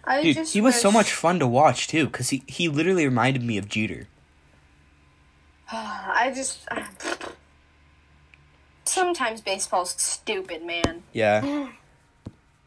[0.09, 0.36] I dude.
[0.36, 3.59] just He was so much fun to watch too, cause he he literally reminded me
[3.59, 4.09] of Jeter.
[5.72, 6.66] I just.
[8.84, 11.02] Sometimes baseball's stupid, man.
[11.12, 11.68] Yeah.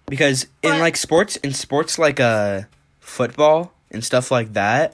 [0.06, 2.64] Because in like sports in sports like uh
[3.00, 4.94] football and stuff like that,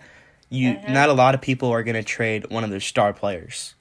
[0.52, 0.94] you Mm-hmm.
[0.94, 3.74] not a lot of people are gonna trade one of their star players.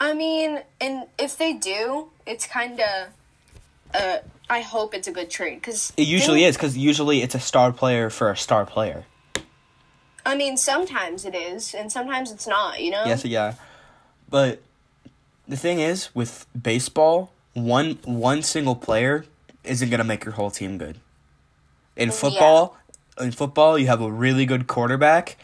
[0.00, 3.08] I mean, and if they do, it's kind of.
[3.92, 4.18] Uh,
[4.48, 7.72] I hope it's a good trade because It usually is because usually it's a star
[7.72, 9.04] player for a star player.
[10.26, 12.80] I mean, sometimes it is, and sometimes it's not.
[12.80, 13.04] You know.
[13.06, 13.54] Yes, yeah.
[14.28, 14.62] But
[15.46, 19.24] the thing is, with baseball, one one single player
[19.64, 20.98] isn't gonna make your whole team good.
[21.96, 22.76] In football,
[23.20, 25.36] in football, you have a really good quarterback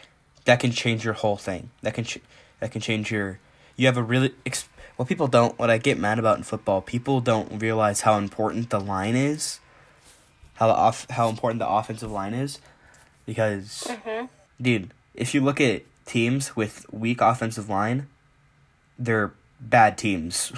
[0.45, 1.69] that can change your whole thing.
[1.81, 2.19] That can ch-
[2.59, 3.39] that can change your.
[3.81, 5.57] You have a really ex- what people don't.
[5.57, 9.59] What I get mad about in football, people don't realize how important the line is.
[10.53, 12.59] How the off how important the offensive line is,
[13.25, 14.27] because mm-hmm.
[14.61, 18.05] dude, if you look at teams with weak offensive line,
[18.99, 20.53] they're bad teams.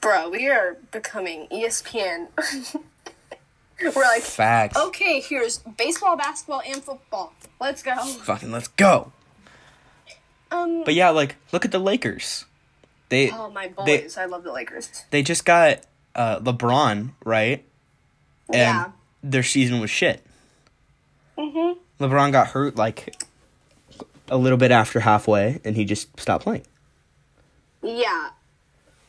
[0.00, 2.26] Bro, we are becoming ESPN.
[3.80, 4.76] We're like, Facts.
[4.76, 7.34] okay, here's baseball, basketball, and football.
[7.60, 7.94] Let's go.
[8.04, 9.12] Fucking let's go.
[10.52, 10.84] Um.
[10.84, 12.44] But yeah, like look at the Lakers.
[13.08, 15.04] They oh my they- I love the Lakers.
[15.10, 15.80] they just got
[16.14, 17.64] uh, LeBron right,
[18.48, 18.90] and Yeah.
[19.22, 20.22] their season was shit.
[21.38, 21.78] Mhm.
[22.00, 23.14] LeBron got hurt like
[24.28, 26.64] a little bit after halfway, and he just stopped playing.
[27.82, 28.30] Yeah.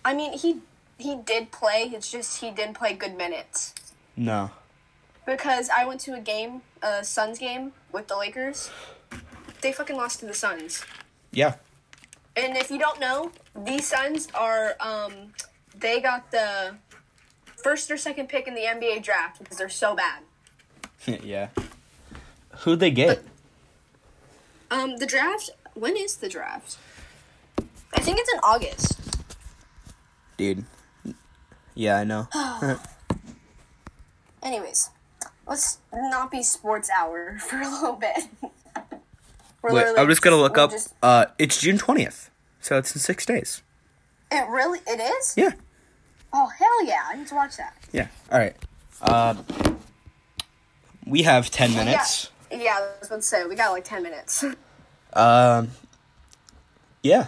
[0.06, 0.60] I mean, he
[0.98, 1.92] he did play.
[1.94, 3.74] It's just he didn't play good minutes
[4.16, 4.52] No.
[5.26, 8.70] because I went to a game, a Suns game with the Lakers.
[9.62, 10.84] They fucking lost to the Suns.
[11.34, 11.56] Yeah.
[12.36, 15.34] And if you don't know, these Suns are um
[15.76, 16.76] they got the
[17.58, 20.24] first or second pick in the NBA draft because they're so bad.
[21.24, 21.50] yeah.
[22.60, 23.24] Who'd they get?
[24.72, 26.78] Um the draft when is the draft?
[27.96, 29.00] I think it's in August.
[30.38, 30.66] Dude.
[31.76, 32.28] Yeah, I know.
[34.44, 34.90] Anyways,
[35.48, 38.26] let's not be sports hour for a little bit.
[39.64, 40.72] Wait, I'm just gonna look up.
[40.72, 43.62] just- Uh, it's June twentieth, so it's in six days.
[44.32, 45.34] it really it is?
[45.38, 45.52] Yeah.
[46.34, 47.02] Oh hell yeah!
[47.08, 47.76] I need to watch that.
[47.92, 48.08] Yeah.
[48.32, 48.56] All right.
[49.02, 49.36] Uh,
[51.06, 52.30] we have ten minutes.
[52.52, 52.74] Yeah, yeah.
[52.78, 54.44] I was about to say we got like ten minutes.
[55.16, 55.70] Um.
[57.04, 57.28] Yeah.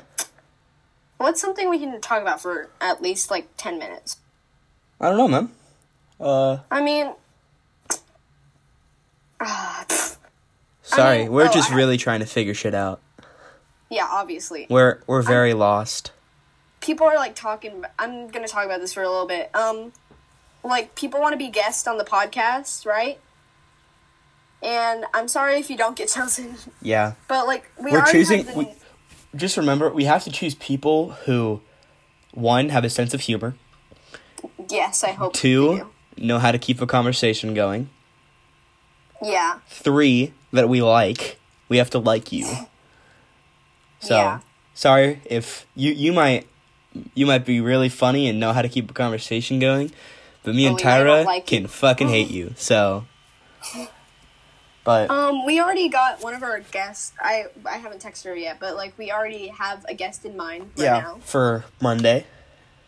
[1.18, 4.18] What's something we can talk about for at least like ten minutes?
[5.00, 5.52] I don't know, man.
[6.20, 7.14] Uh, I mean,
[9.40, 9.86] ah,
[10.86, 13.02] Sorry, mean- we're oh, just I- really trying to figure shit out.
[13.90, 14.66] Yeah, obviously.
[14.70, 16.12] We're we're very lost.
[16.82, 19.92] people are like talking i'm gonna talk about this for a little bit um
[20.64, 23.18] like people want to be guests on the podcast right
[24.62, 27.14] and i'm sorry if you don't get chosen Yeah.
[27.28, 28.74] but like we We're already choosing- the, we-
[29.36, 31.62] Just remember, we have to choose people who,
[32.34, 33.56] one, have a sense of humor.
[34.70, 37.90] yes i hope Two, know how to keep a conversation going.
[39.22, 41.38] Yeah Three, that we like.
[41.70, 42.48] We have to like you.
[44.00, 44.40] So Yeah.
[44.76, 46.48] sorry if you you might
[47.16, 49.92] you might be really funny and know how to keep a conversation going,
[50.44, 51.68] but me and we might not Tyra like can you.
[51.68, 52.54] fucking hate you.
[52.58, 53.06] So,
[54.84, 58.60] but um we already got one of our guests i i haven't texted her yet
[58.60, 62.26] but like we already have a guest in mind right yeah, now for Monday,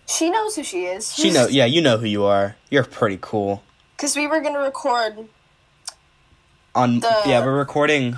[0.08, 1.48] she knows who she is she know.
[1.48, 2.56] Yeah, you know who you are.
[2.70, 3.64] You're pretty cool.
[3.96, 5.28] because we were gonna record
[6.78, 8.16] On The- yeah, we're recording.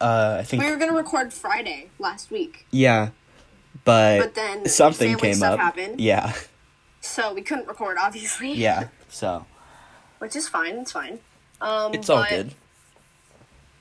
[0.00, 3.10] Uh, I think we were gonna record friday last week yeah,
[3.84, 5.58] but, But then something came up.
[5.58, 6.00] happened.
[6.00, 6.34] Yeah,
[7.00, 8.88] so we couldn't record obviously yeah.
[9.08, 9.46] So
[10.18, 10.76] which is fine.
[10.76, 11.20] It's fine.
[11.60, 12.52] Um, it's all good.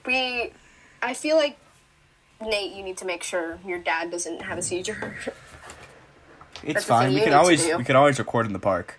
[0.05, 0.51] We,
[1.01, 1.57] I feel like
[2.41, 5.15] Nate, you need to make sure your dad doesn't have a seizure.
[6.65, 7.13] It's that's fine.
[7.13, 8.97] We can always we can always record in the park.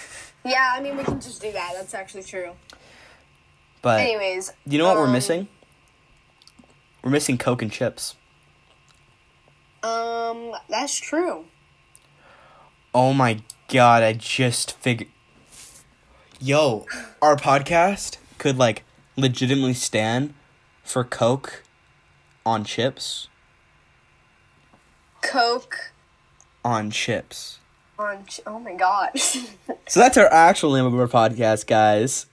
[0.44, 1.72] yeah, I mean we can just do that.
[1.74, 2.52] That's actually true.
[3.88, 5.48] But Anyways, you know what we're um, missing?
[7.02, 8.16] We're missing Coke and chips.
[9.82, 11.46] Um, that's true.
[12.94, 14.02] Oh my god!
[14.02, 15.08] I just figured.
[16.38, 16.84] Yo,
[17.22, 18.84] our podcast could like
[19.16, 20.34] legitimately stand
[20.84, 21.62] for Coke
[22.44, 23.28] on chips
[25.22, 25.92] Coke
[26.62, 27.60] on chips.
[27.98, 28.26] on.
[28.26, 29.12] Ch- oh my god.
[29.88, 32.26] So that's our actual name of our podcast, guys.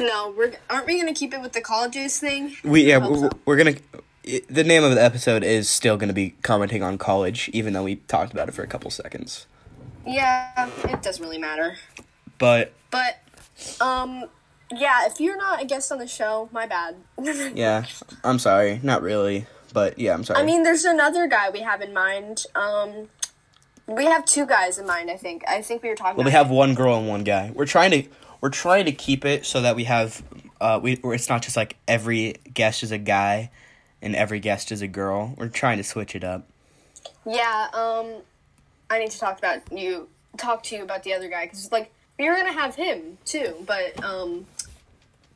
[0.00, 2.56] No, we're aren't we gonna keep it with the colleges thing?
[2.64, 3.30] We yeah we're, so.
[3.44, 3.76] we're gonna.
[4.48, 7.96] The name of the episode is still gonna be commenting on college, even though we
[7.96, 9.46] talked about it for a couple seconds.
[10.06, 11.76] Yeah, it doesn't really matter.
[12.38, 13.18] But But,
[13.80, 14.26] um,
[14.70, 16.96] yeah, if you're not a guest on the show, my bad.
[17.54, 17.86] yeah,
[18.24, 18.80] I'm sorry.
[18.82, 20.40] Not really, but yeah, I'm sorry.
[20.40, 22.44] I mean, there's another guy we have in mind.
[22.54, 23.08] Um,
[23.86, 25.10] we have two guys in mind.
[25.10, 25.44] I think.
[25.48, 26.16] I think we were talking.
[26.16, 27.52] Well, we have one girl and one guy.
[27.54, 28.04] We're trying to
[28.46, 30.22] we're trying to keep it so that we have
[30.60, 33.50] uh we it's not just like every guest is a guy
[34.00, 35.34] and every guest is a girl.
[35.36, 36.46] We're trying to switch it up.
[37.28, 37.66] Yeah.
[37.72, 38.22] Um,
[38.88, 40.06] I need to talk about you.
[40.36, 43.56] Talk to you about the other guy because like we were gonna have him too,
[43.66, 44.46] but um,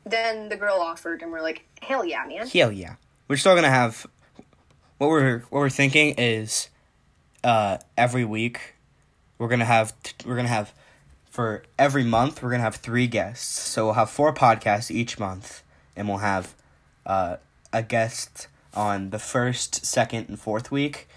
[0.05, 2.47] then the girl offered, and we're like, hell yeah, man.
[2.47, 2.95] Hell yeah.
[3.27, 4.07] We're still gonna have
[4.99, 6.69] what we're what we're thinking is
[7.43, 8.75] uh every week
[9.37, 9.93] we're gonna have
[10.25, 10.73] we're gonna have
[11.31, 13.59] for every month we're gonna have three guests.
[13.69, 15.63] So we'll have four podcasts each month
[15.95, 16.53] and we'll have
[17.05, 17.37] uh
[17.73, 21.07] a guest on the first, second, and fourth week.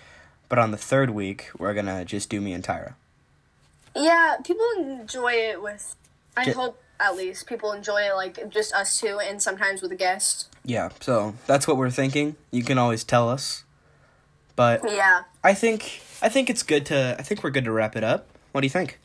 [0.49, 2.95] But on the third week we're gonna just do me and Tyra.
[3.95, 5.95] Yeah, people enjoy it with.
[6.37, 9.93] I J- hope at least people enjoy it like just us two, and sometimes with
[9.93, 10.49] a guest.
[10.65, 12.37] Yeah, so that's what we're thinking.
[12.51, 13.65] You can always tell us.
[14.57, 15.25] But Yeah.
[15.43, 18.27] I think I think it's good to I think we're good to wrap it up.
[18.53, 18.99] What do you think?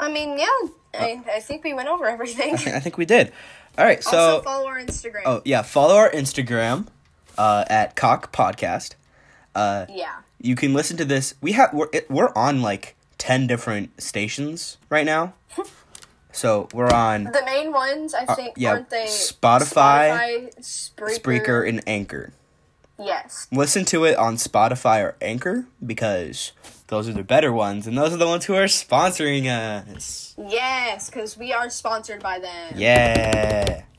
[0.00, 0.46] I mean, yeah,
[0.94, 2.54] I, I think we went over everything.
[2.54, 3.32] I think, I think we did.
[3.78, 5.22] All right, so also, follow our Instagram.
[5.26, 6.86] oh yeah, follow our Instagram
[7.38, 8.94] uh, at Cock Podcast.
[9.54, 10.16] Uh, Yeah.
[10.40, 11.34] you can listen to this.
[11.40, 15.34] We have we're it, we're on like ten different stations right now.
[16.32, 19.06] so we're on The main ones, I think, Uh, yeah, aren't they?
[19.06, 21.18] Spotify, Spotify, Spreaker.
[21.18, 22.32] Spreaker and Anchor.
[22.98, 23.48] Yes.
[23.50, 26.52] Listen to it on Spotify or Anchor because
[26.88, 30.34] those are the better ones, and those are the ones who are sponsoring us.
[30.38, 32.74] Yes, because we are sponsored by them.
[32.76, 33.82] Yeah.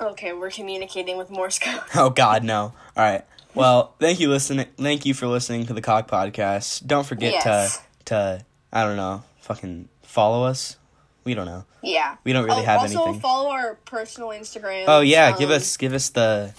[0.00, 1.80] Okay, we're communicating with Morse code.
[1.94, 2.60] Oh God, no.
[2.62, 3.24] All right.
[3.54, 4.66] Well, thank you listening.
[4.76, 6.84] Thank you for listening to the Cock Podcast.
[6.86, 7.78] Don't forget Yes.
[7.78, 10.76] to to I don't know, fucking follow us.
[11.22, 11.64] We don't know.
[11.82, 12.16] Yeah.
[12.24, 13.20] We don't really oh, have also anything.
[13.20, 14.84] follow our personal Instagram.
[14.88, 16.52] Oh yeah, give Um, us give us the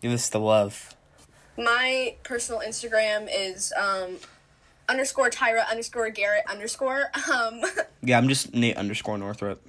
[0.00, 0.93] give us the love.
[1.56, 4.16] My personal Instagram is um
[4.88, 7.62] underscore Tyra underscore Garrett underscore um
[8.02, 9.62] Yeah, I'm just Nate underscore Northrop.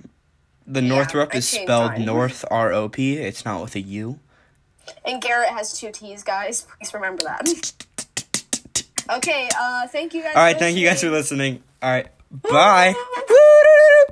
[0.67, 2.05] The Yeah, is spelled mine.
[2.05, 3.17] North R O P.
[3.17, 4.19] It's not with a U.
[5.05, 6.65] and Garrett has two T's, guys.
[6.79, 7.73] Please remember that.
[9.17, 10.35] Okay, uh thank you guys.
[10.35, 11.61] All right, thank you guys for listening.
[11.61, 11.63] listening.
[11.83, 12.07] All right,
[12.41, 12.93] bye.